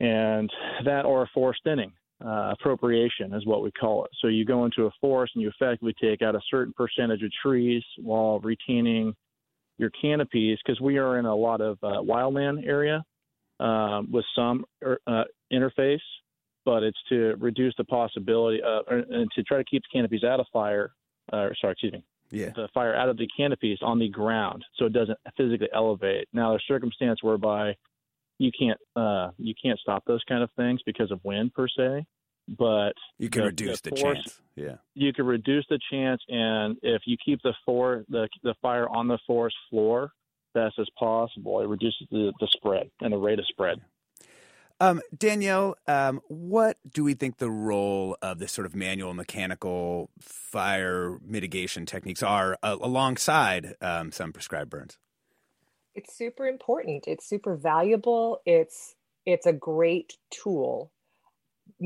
And 0.00 0.50
that 0.84 1.04
or 1.04 1.22
a 1.22 1.30
forest 1.32 1.60
thinning 1.64 1.92
uh, 2.24 2.54
appropriation 2.58 3.32
is 3.34 3.46
what 3.46 3.62
we 3.62 3.70
call 3.72 4.04
it. 4.04 4.10
So 4.20 4.28
you 4.28 4.44
go 4.44 4.64
into 4.64 4.86
a 4.86 4.90
forest 5.00 5.32
and 5.34 5.42
you 5.42 5.50
effectively 5.50 5.94
take 6.00 6.22
out 6.22 6.34
a 6.34 6.40
certain 6.50 6.72
percentage 6.74 7.22
of 7.22 7.30
trees 7.42 7.82
while 7.98 8.40
retaining 8.40 9.14
your 9.78 9.90
canopies 10.00 10.58
because 10.64 10.80
we 10.80 10.98
are 10.98 11.18
in 11.18 11.26
a 11.26 11.34
lot 11.34 11.60
of 11.60 11.78
uh, 11.82 12.00
wildland 12.00 12.66
area 12.66 13.04
um, 13.60 14.10
with 14.10 14.24
some 14.34 14.64
er, 14.82 14.98
uh, 15.06 15.24
interface, 15.52 16.00
but 16.64 16.82
it's 16.82 16.98
to 17.08 17.34
reduce 17.38 17.74
the 17.76 17.84
possibility 17.84 18.60
of, 18.62 18.84
and 18.88 19.30
to 19.34 19.42
try 19.42 19.58
to 19.58 19.64
keep 19.64 19.82
the 19.82 19.98
canopies 19.98 20.24
out 20.24 20.40
of 20.40 20.46
fire. 20.52 20.92
Uh, 21.32 21.48
sorry, 21.60 21.72
excuse 21.72 21.92
me. 21.92 22.02
Yeah. 22.30 22.50
The 22.56 22.68
fire 22.74 22.94
out 22.94 23.08
of 23.08 23.18
the 23.18 23.28
canopies 23.36 23.78
on 23.82 23.98
the 23.98 24.08
ground, 24.08 24.64
so 24.76 24.86
it 24.86 24.92
doesn't 24.92 25.18
physically 25.36 25.68
elevate. 25.74 26.26
Now, 26.32 26.50
there's 26.50 26.64
circumstance 26.66 27.22
whereby 27.22 27.74
you 28.38 28.50
can't 28.58 28.78
uh, 28.94 29.30
you 29.38 29.54
can't 29.60 29.78
stop 29.78 30.04
those 30.06 30.22
kind 30.28 30.42
of 30.42 30.50
things 30.56 30.80
because 30.84 31.10
of 31.10 31.20
wind 31.24 31.54
per 31.54 31.66
se, 31.68 32.04
but 32.48 32.92
you 33.18 33.28
can 33.30 33.42
the, 33.42 33.46
reduce 33.48 33.80
the, 33.80 33.90
the 33.90 33.96
force, 33.96 34.16
chance. 34.16 34.40
Yeah, 34.54 34.76
you 34.94 35.12
can 35.12 35.26
reduce 35.26 35.64
the 35.68 35.78
chance, 35.90 36.22
and 36.28 36.76
if 36.82 37.02
you 37.06 37.16
keep 37.24 37.40
the 37.42 37.54
for 37.64 38.04
the 38.08 38.28
the 38.42 38.54
fire 38.62 38.88
on 38.88 39.08
the 39.08 39.18
forest 39.26 39.56
floor 39.70 40.12
best 40.54 40.78
as 40.78 40.88
possible, 40.98 41.60
it 41.60 41.68
reduces 41.68 42.06
the, 42.10 42.32
the 42.40 42.48
spread 42.50 42.90
and 43.00 43.12
the 43.12 43.18
rate 43.18 43.38
of 43.38 43.46
spread. 43.46 43.78
Um, 44.78 45.00
Danielle, 45.16 45.76
um, 45.86 46.20
what 46.28 46.76
do 46.90 47.02
we 47.02 47.14
think 47.14 47.38
the 47.38 47.50
role 47.50 48.16
of 48.20 48.38
this 48.38 48.52
sort 48.52 48.66
of 48.66 48.74
manual 48.74 49.14
mechanical 49.14 50.10
fire 50.20 51.18
mitigation 51.24 51.86
techniques 51.86 52.22
are 52.22 52.58
uh, 52.62 52.76
alongside 52.80 53.74
um, 53.80 54.12
some 54.12 54.32
prescribed 54.32 54.70
burns? 54.70 54.98
It's 55.96 56.14
super 56.14 56.46
important. 56.46 57.08
It's 57.08 57.26
super 57.26 57.56
valuable. 57.56 58.42
It's 58.44 58.94
it's 59.24 59.46
a 59.46 59.52
great 59.52 60.18
tool, 60.30 60.92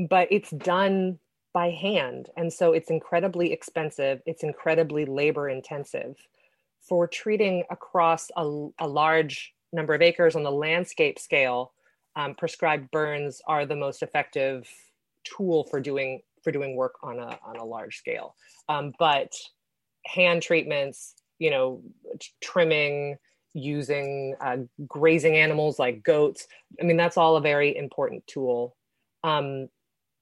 but 0.09 0.27
it's 0.29 0.51
done 0.51 1.17
by 1.53 1.71
hand, 1.71 2.29
and 2.37 2.51
so 2.51 2.73
it's 2.73 2.89
incredibly 2.89 3.51
expensive. 3.53 4.21
It's 4.25 4.43
incredibly 4.43 5.05
labor 5.05 5.49
intensive. 5.49 6.17
For 6.81 7.07
treating 7.07 7.63
across 7.69 8.29
a, 8.35 8.67
a 8.79 8.87
large 8.87 9.53
number 9.71 9.93
of 9.93 10.01
acres 10.01 10.35
on 10.35 10.43
the 10.43 10.51
landscape 10.51 11.17
scale, 11.17 11.71
um, 12.15 12.35
prescribed 12.35 12.91
burns 12.91 13.41
are 13.47 13.65
the 13.65 13.75
most 13.75 14.03
effective 14.03 14.67
tool 15.23 15.63
for 15.63 15.79
doing 15.79 16.21
for 16.43 16.51
doing 16.51 16.75
work 16.75 16.95
on 17.01 17.17
a 17.17 17.39
on 17.45 17.55
a 17.57 17.65
large 17.65 17.97
scale. 17.97 18.35
Um, 18.67 18.91
but 18.99 19.33
hand 20.05 20.41
treatments, 20.41 21.15
you 21.39 21.49
know, 21.49 21.81
trimming, 22.41 23.17
using 23.53 24.35
uh, 24.41 24.57
grazing 24.87 25.37
animals 25.37 25.79
like 25.79 26.03
goats. 26.03 26.47
I 26.79 26.83
mean, 26.83 26.97
that's 26.97 27.17
all 27.17 27.35
a 27.35 27.41
very 27.41 27.75
important 27.75 28.25
tool. 28.27 28.75
Um, 29.23 29.67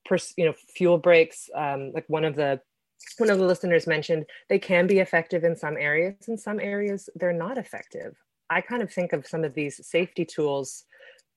pers- 0.06 0.34
you 0.38 0.46
know, 0.46 0.54
fuel 0.76 0.98
breaks, 0.98 1.50
um, 1.56 1.92
like 1.94 2.06
one 2.08 2.26
of 2.26 2.36
the 2.36 2.62
one 3.18 3.30
of 3.30 3.38
the 3.38 3.46
listeners 3.46 3.88
mentioned, 3.88 4.26
they 4.50 4.60
can 4.60 4.86
be 4.86 5.00
effective 5.00 5.44
in 5.44 5.56
some 5.56 5.78
areas. 5.78 6.16
In 6.28 6.38
some 6.38 6.60
areas, 6.60 7.10
they're 7.16 7.32
not 7.32 7.58
effective. 7.58 8.14
I 8.50 8.62
kind 8.62 8.82
of 8.82 8.92
think 8.92 9.14
of 9.14 9.26
some 9.26 9.44
of 9.44 9.54
these 9.54 9.80
safety 9.88 10.26
tools 10.26 10.86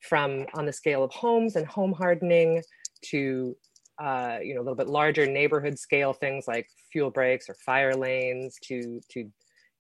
from 0.01 0.47
on 0.55 0.67
the 0.67 0.73
scale 0.73 1.05
of 1.05 1.13
homes 1.13 1.57
and 1.57 1.67
home 1.67 1.93
hardening 1.93 2.63
to 3.11 3.57
uh, 4.03 4.39
you 4.43 4.55
know 4.55 4.61
a 4.61 4.65
little 4.65 4.77
bit 4.77 4.89
larger 4.89 5.27
neighborhood 5.27 5.79
scale 5.79 6.13
things 6.13 6.49
like 6.49 6.67
fuel 6.91 7.11
breaks 7.11 7.49
or 7.49 7.55
fire 7.65 7.95
lanes 7.95 8.57
to 8.65 9.01
to 9.11 9.31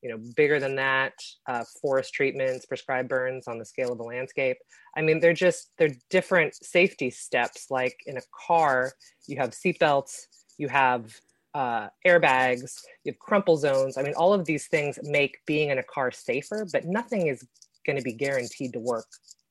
you 0.02 0.10
know 0.10 0.18
bigger 0.36 0.58
than 0.58 0.76
that 0.76 1.12
uh, 1.48 1.64
forest 1.80 2.12
treatments 2.12 2.66
prescribed 2.66 3.08
burns 3.08 3.46
on 3.48 3.58
the 3.58 3.64
scale 3.64 3.92
of 3.92 3.98
the 3.98 4.04
landscape. 4.04 4.58
I 4.96 5.02
mean 5.02 5.20
they're 5.20 5.32
just 5.32 5.70
they're 5.78 5.94
different 6.10 6.54
safety 6.54 7.10
steps. 7.10 7.66
Like 7.70 7.96
in 8.06 8.16
a 8.16 8.22
car 8.46 8.92
you 9.26 9.36
have 9.38 9.50
seatbelts 9.50 10.26
you 10.58 10.68
have 10.68 11.14
uh, 11.54 11.88
airbags 12.06 12.80
you 13.04 13.12
have 13.12 13.18
crumple 13.18 13.56
zones. 13.56 13.96
I 13.96 14.02
mean 14.02 14.14
all 14.14 14.32
of 14.32 14.44
these 14.44 14.66
things 14.66 14.98
make 15.02 15.38
being 15.46 15.70
in 15.70 15.78
a 15.78 15.82
car 15.82 16.10
safer 16.10 16.66
but 16.72 16.84
nothing 16.84 17.28
is 17.28 17.46
going 17.86 17.96
to 17.96 18.02
be 18.02 18.12
guaranteed 18.12 18.72
to 18.72 18.80
work 18.80 19.06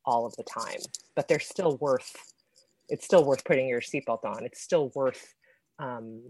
all 0.05 0.25
of 0.25 0.35
the 0.35 0.43
time. 0.43 0.79
But 1.15 1.27
they're 1.27 1.39
still 1.39 1.77
worth 1.77 2.15
it's 2.89 3.05
still 3.05 3.23
worth 3.23 3.45
putting 3.45 3.69
your 3.69 3.79
seatbelt 3.79 4.25
on. 4.25 4.43
It's 4.43 4.61
still 4.61 4.91
worth 4.93 5.33
um, 5.79 6.21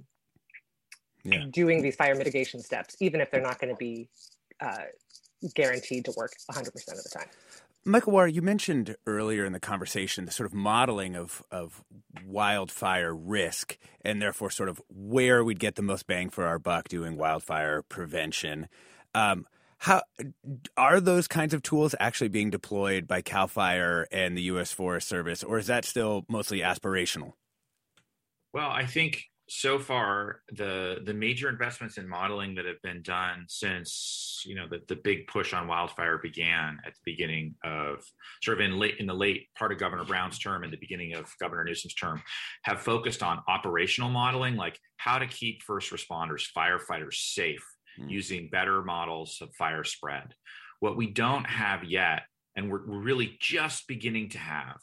yeah. 1.23 1.45
doing 1.49 1.81
these 1.81 1.95
fire 1.95 2.15
mitigation 2.15 2.61
steps, 2.61 2.95
even 2.99 3.21
if 3.21 3.31
they're 3.31 3.41
not 3.41 3.59
going 3.59 3.73
to 3.73 3.77
be 3.77 4.09
uh, 4.59 4.85
guaranteed 5.55 6.05
to 6.05 6.13
work 6.17 6.33
100% 6.51 6.67
of 6.67 6.73
the 6.73 7.09
time. 7.13 7.27
Michael 7.83 8.13
Wara, 8.13 8.31
you 8.31 8.43
mentioned 8.43 8.95
earlier 9.07 9.43
in 9.43 9.53
the 9.53 9.59
conversation 9.59 10.25
the 10.25 10.31
sort 10.31 10.45
of 10.45 10.53
modeling 10.53 11.15
of, 11.15 11.43
of 11.49 11.83
wildfire 12.23 13.13
risk 13.15 13.77
and 14.01 14.21
therefore 14.21 14.51
sort 14.51 14.69
of 14.69 14.79
where 14.87 15.43
we'd 15.43 15.59
get 15.59 15.75
the 15.75 15.81
most 15.81 16.05
bang 16.05 16.29
for 16.29 16.45
our 16.45 16.59
buck 16.59 16.89
doing 16.89 17.17
wildfire 17.17 17.81
prevention. 17.81 18.67
Um, 19.15 19.47
how 19.79 20.03
are 20.77 20.99
those 20.99 21.27
kinds 21.27 21.55
of 21.55 21.63
tools 21.63 21.95
actually 21.99 22.27
being 22.27 22.51
deployed 22.51 23.07
by 23.07 23.21
Cal 23.21 23.47
Fire 23.47 24.07
and 24.11 24.37
the 24.37 24.43
U.S. 24.43 24.71
Forest 24.71 25.07
Service, 25.07 25.41
or 25.41 25.57
is 25.57 25.65
that 25.65 25.85
still 25.85 26.23
mostly 26.29 26.59
aspirational? 26.59 27.33
Well, 28.53 28.69
I 28.69 28.85
think 28.85 29.30
so 29.53 29.77
far 29.77 30.43
the 30.53 31.01
the 31.05 31.13
major 31.13 31.49
investments 31.49 31.97
in 31.97 32.07
modeling 32.07 32.55
that 32.55 32.63
have 32.63 32.81
been 32.83 33.01
done 33.01 33.43
since 33.49 34.41
you 34.45 34.55
know 34.55 34.65
the, 34.69 34.79
the 34.87 34.95
big 34.95 35.27
push 35.27 35.53
on 35.53 35.67
wildfire 35.67 36.17
began 36.19 36.79
at 36.85 36.93
the 36.93 37.01
beginning 37.03 37.53
of 37.65 38.01
sort 38.41 38.61
of 38.61 38.65
in 38.65 38.79
late 38.79 38.95
in 38.99 39.05
the 39.05 39.13
late 39.13 39.47
part 39.57 39.73
of 39.73 39.77
governor 39.77 40.05
brown's 40.05 40.39
term 40.39 40.63
and 40.63 40.71
the 40.71 40.77
beginning 40.77 41.15
of 41.15 41.25
governor 41.37 41.65
newsom's 41.65 41.93
term 41.95 42.23
have 42.63 42.79
focused 42.79 43.21
on 43.21 43.43
operational 43.49 44.09
modeling 44.09 44.55
like 44.55 44.79
how 44.95 45.17
to 45.17 45.27
keep 45.27 45.61
first 45.63 45.91
responders 45.91 46.45
firefighters 46.57 47.15
safe 47.15 47.65
mm. 47.99 48.09
using 48.09 48.47
better 48.49 48.81
models 48.81 49.39
of 49.41 49.53
fire 49.55 49.83
spread 49.83 50.33
what 50.79 50.95
we 50.95 51.07
don't 51.07 51.45
have 51.45 51.83
yet 51.83 52.21
and 52.55 52.71
we're, 52.71 52.87
we're 52.87 53.01
really 53.01 53.35
just 53.41 53.85
beginning 53.85 54.29
to 54.29 54.37
have 54.37 54.77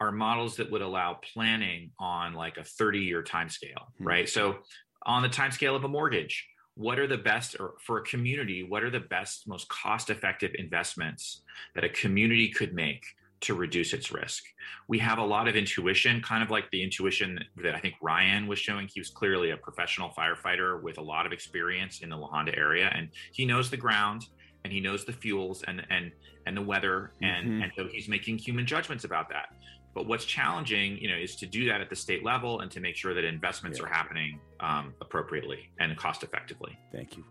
are 0.00 0.10
models 0.10 0.56
that 0.56 0.70
would 0.70 0.82
allow 0.82 1.20
planning 1.34 1.90
on 1.98 2.32
like 2.34 2.56
a 2.56 2.64
30 2.64 3.00
year 3.00 3.22
time 3.22 3.48
scale, 3.48 3.92
mm-hmm. 3.94 4.06
right? 4.06 4.28
So 4.28 4.58
on 5.04 5.22
the 5.22 5.28
time 5.28 5.50
scale 5.50 5.76
of 5.76 5.84
a 5.84 5.88
mortgage, 5.88 6.46
what 6.74 6.98
are 6.98 7.06
the 7.06 7.18
best 7.18 7.56
or 7.60 7.74
for 7.80 7.98
a 7.98 8.02
community, 8.02 8.62
what 8.62 8.82
are 8.82 8.90
the 8.90 9.00
best, 9.00 9.46
most 9.46 9.68
cost 9.68 10.08
effective 10.08 10.52
investments 10.54 11.42
that 11.74 11.84
a 11.84 11.88
community 11.90 12.48
could 12.48 12.74
make 12.74 13.04
to 13.42 13.54
reduce 13.54 13.92
its 13.92 14.10
risk? 14.10 14.44
We 14.88 14.98
have 15.00 15.18
a 15.18 15.24
lot 15.24 15.48
of 15.48 15.56
intuition, 15.56 16.22
kind 16.22 16.42
of 16.42 16.50
like 16.50 16.70
the 16.70 16.82
intuition 16.82 17.38
that 17.62 17.74
I 17.74 17.80
think 17.80 17.96
Ryan 18.00 18.46
was 18.46 18.58
showing. 18.58 18.88
He 18.92 19.00
was 19.00 19.10
clearly 19.10 19.50
a 19.50 19.56
professional 19.56 20.10
firefighter 20.10 20.82
with 20.82 20.98
a 20.98 21.02
lot 21.02 21.26
of 21.26 21.32
experience 21.32 22.00
in 22.00 22.08
the 22.08 22.16
La 22.16 22.28
Honda 22.28 22.56
area, 22.56 22.90
and 22.94 23.08
he 23.32 23.44
knows 23.44 23.68
the 23.68 23.76
ground 23.76 24.26
and 24.64 24.72
he 24.72 24.80
knows 24.80 25.04
the 25.04 25.12
fuels 25.12 25.62
and 25.66 25.86
and 25.90 26.12
and 26.46 26.56
the 26.56 26.62
weather 26.62 27.12
and 27.22 27.46
mm-hmm. 27.46 27.62
and 27.62 27.72
so 27.76 27.88
he's 27.90 28.08
making 28.08 28.38
human 28.38 28.66
judgments 28.66 29.04
about 29.04 29.28
that 29.28 29.48
but 29.94 30.06
what's 30.06 30.24
challenging, 30.24 30.98
you 30.98 31.08
know, 31.08 31.16
is 31.16 31.36
to 31.36 31.46
do 31.46 31.66
that 31.68 31.80
at 31.80 31.90
the 31.90 31.96
state 31.96 32.24
level 32.24 32.60
and 32.60 32.70
to 32.70 32.80
make 32.80 32.96
sure 32.96 33.14
that 33.14 33.24
investments 33.24 33.78
yeah. 33.78 33.84
are 33.84 33.88
happening 33.88 34.40
um, 34.60 34.94
appropriately 35.00 35.70
and 35.78 35.96
cost 35.96 36.22
effectively. 36.22 36.78
Thank 36.92 37.16
you. 37.16 37.24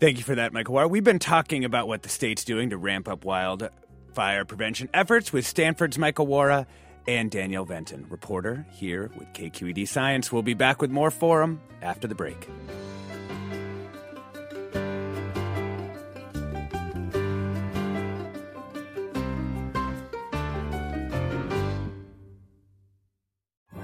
Thank 0.00 0.18
you 0.18 0.24
for 0.24 0.34
that, 0.34 0.52
Michael. 0.52 0.74
Well, 0.74 0.88
we've 0.88 1.04
been 1.04 1.18
talking 1.18 1.64
about 1.64 1.86
what 1.86 2.02
the 2.02 2.08
state's 2.08 2.44
doing 2.44 2.70
to 2.70 2.76
ramp 2.76 3.08
up 3.08 3.24
wildfire 3.24 4.44
prevention 4.44 4.88
efforts 4.92 5.32
with 5.32 5.46
Stanford's 5.46 5.98
Michael 5.98 6.26
Wara 6.26 6.66
and 7.06 7.30
Danielle 7.30 7.64
Venton, 7.64 8.06
reporter 8.08 8.66
here 8.72 9.10
with 9.16 9.32
KQED 9.34 9.86
Science. 9.86 10.32
We'll 10.32 10.42
be 10.42 10.54
back 10.54 10.80
with 10.80 10.90
more 10.90 11.10
Forum 11.10 11.60
after 11.82 12.08
the 12.08 12.14
break. 12.14 12.48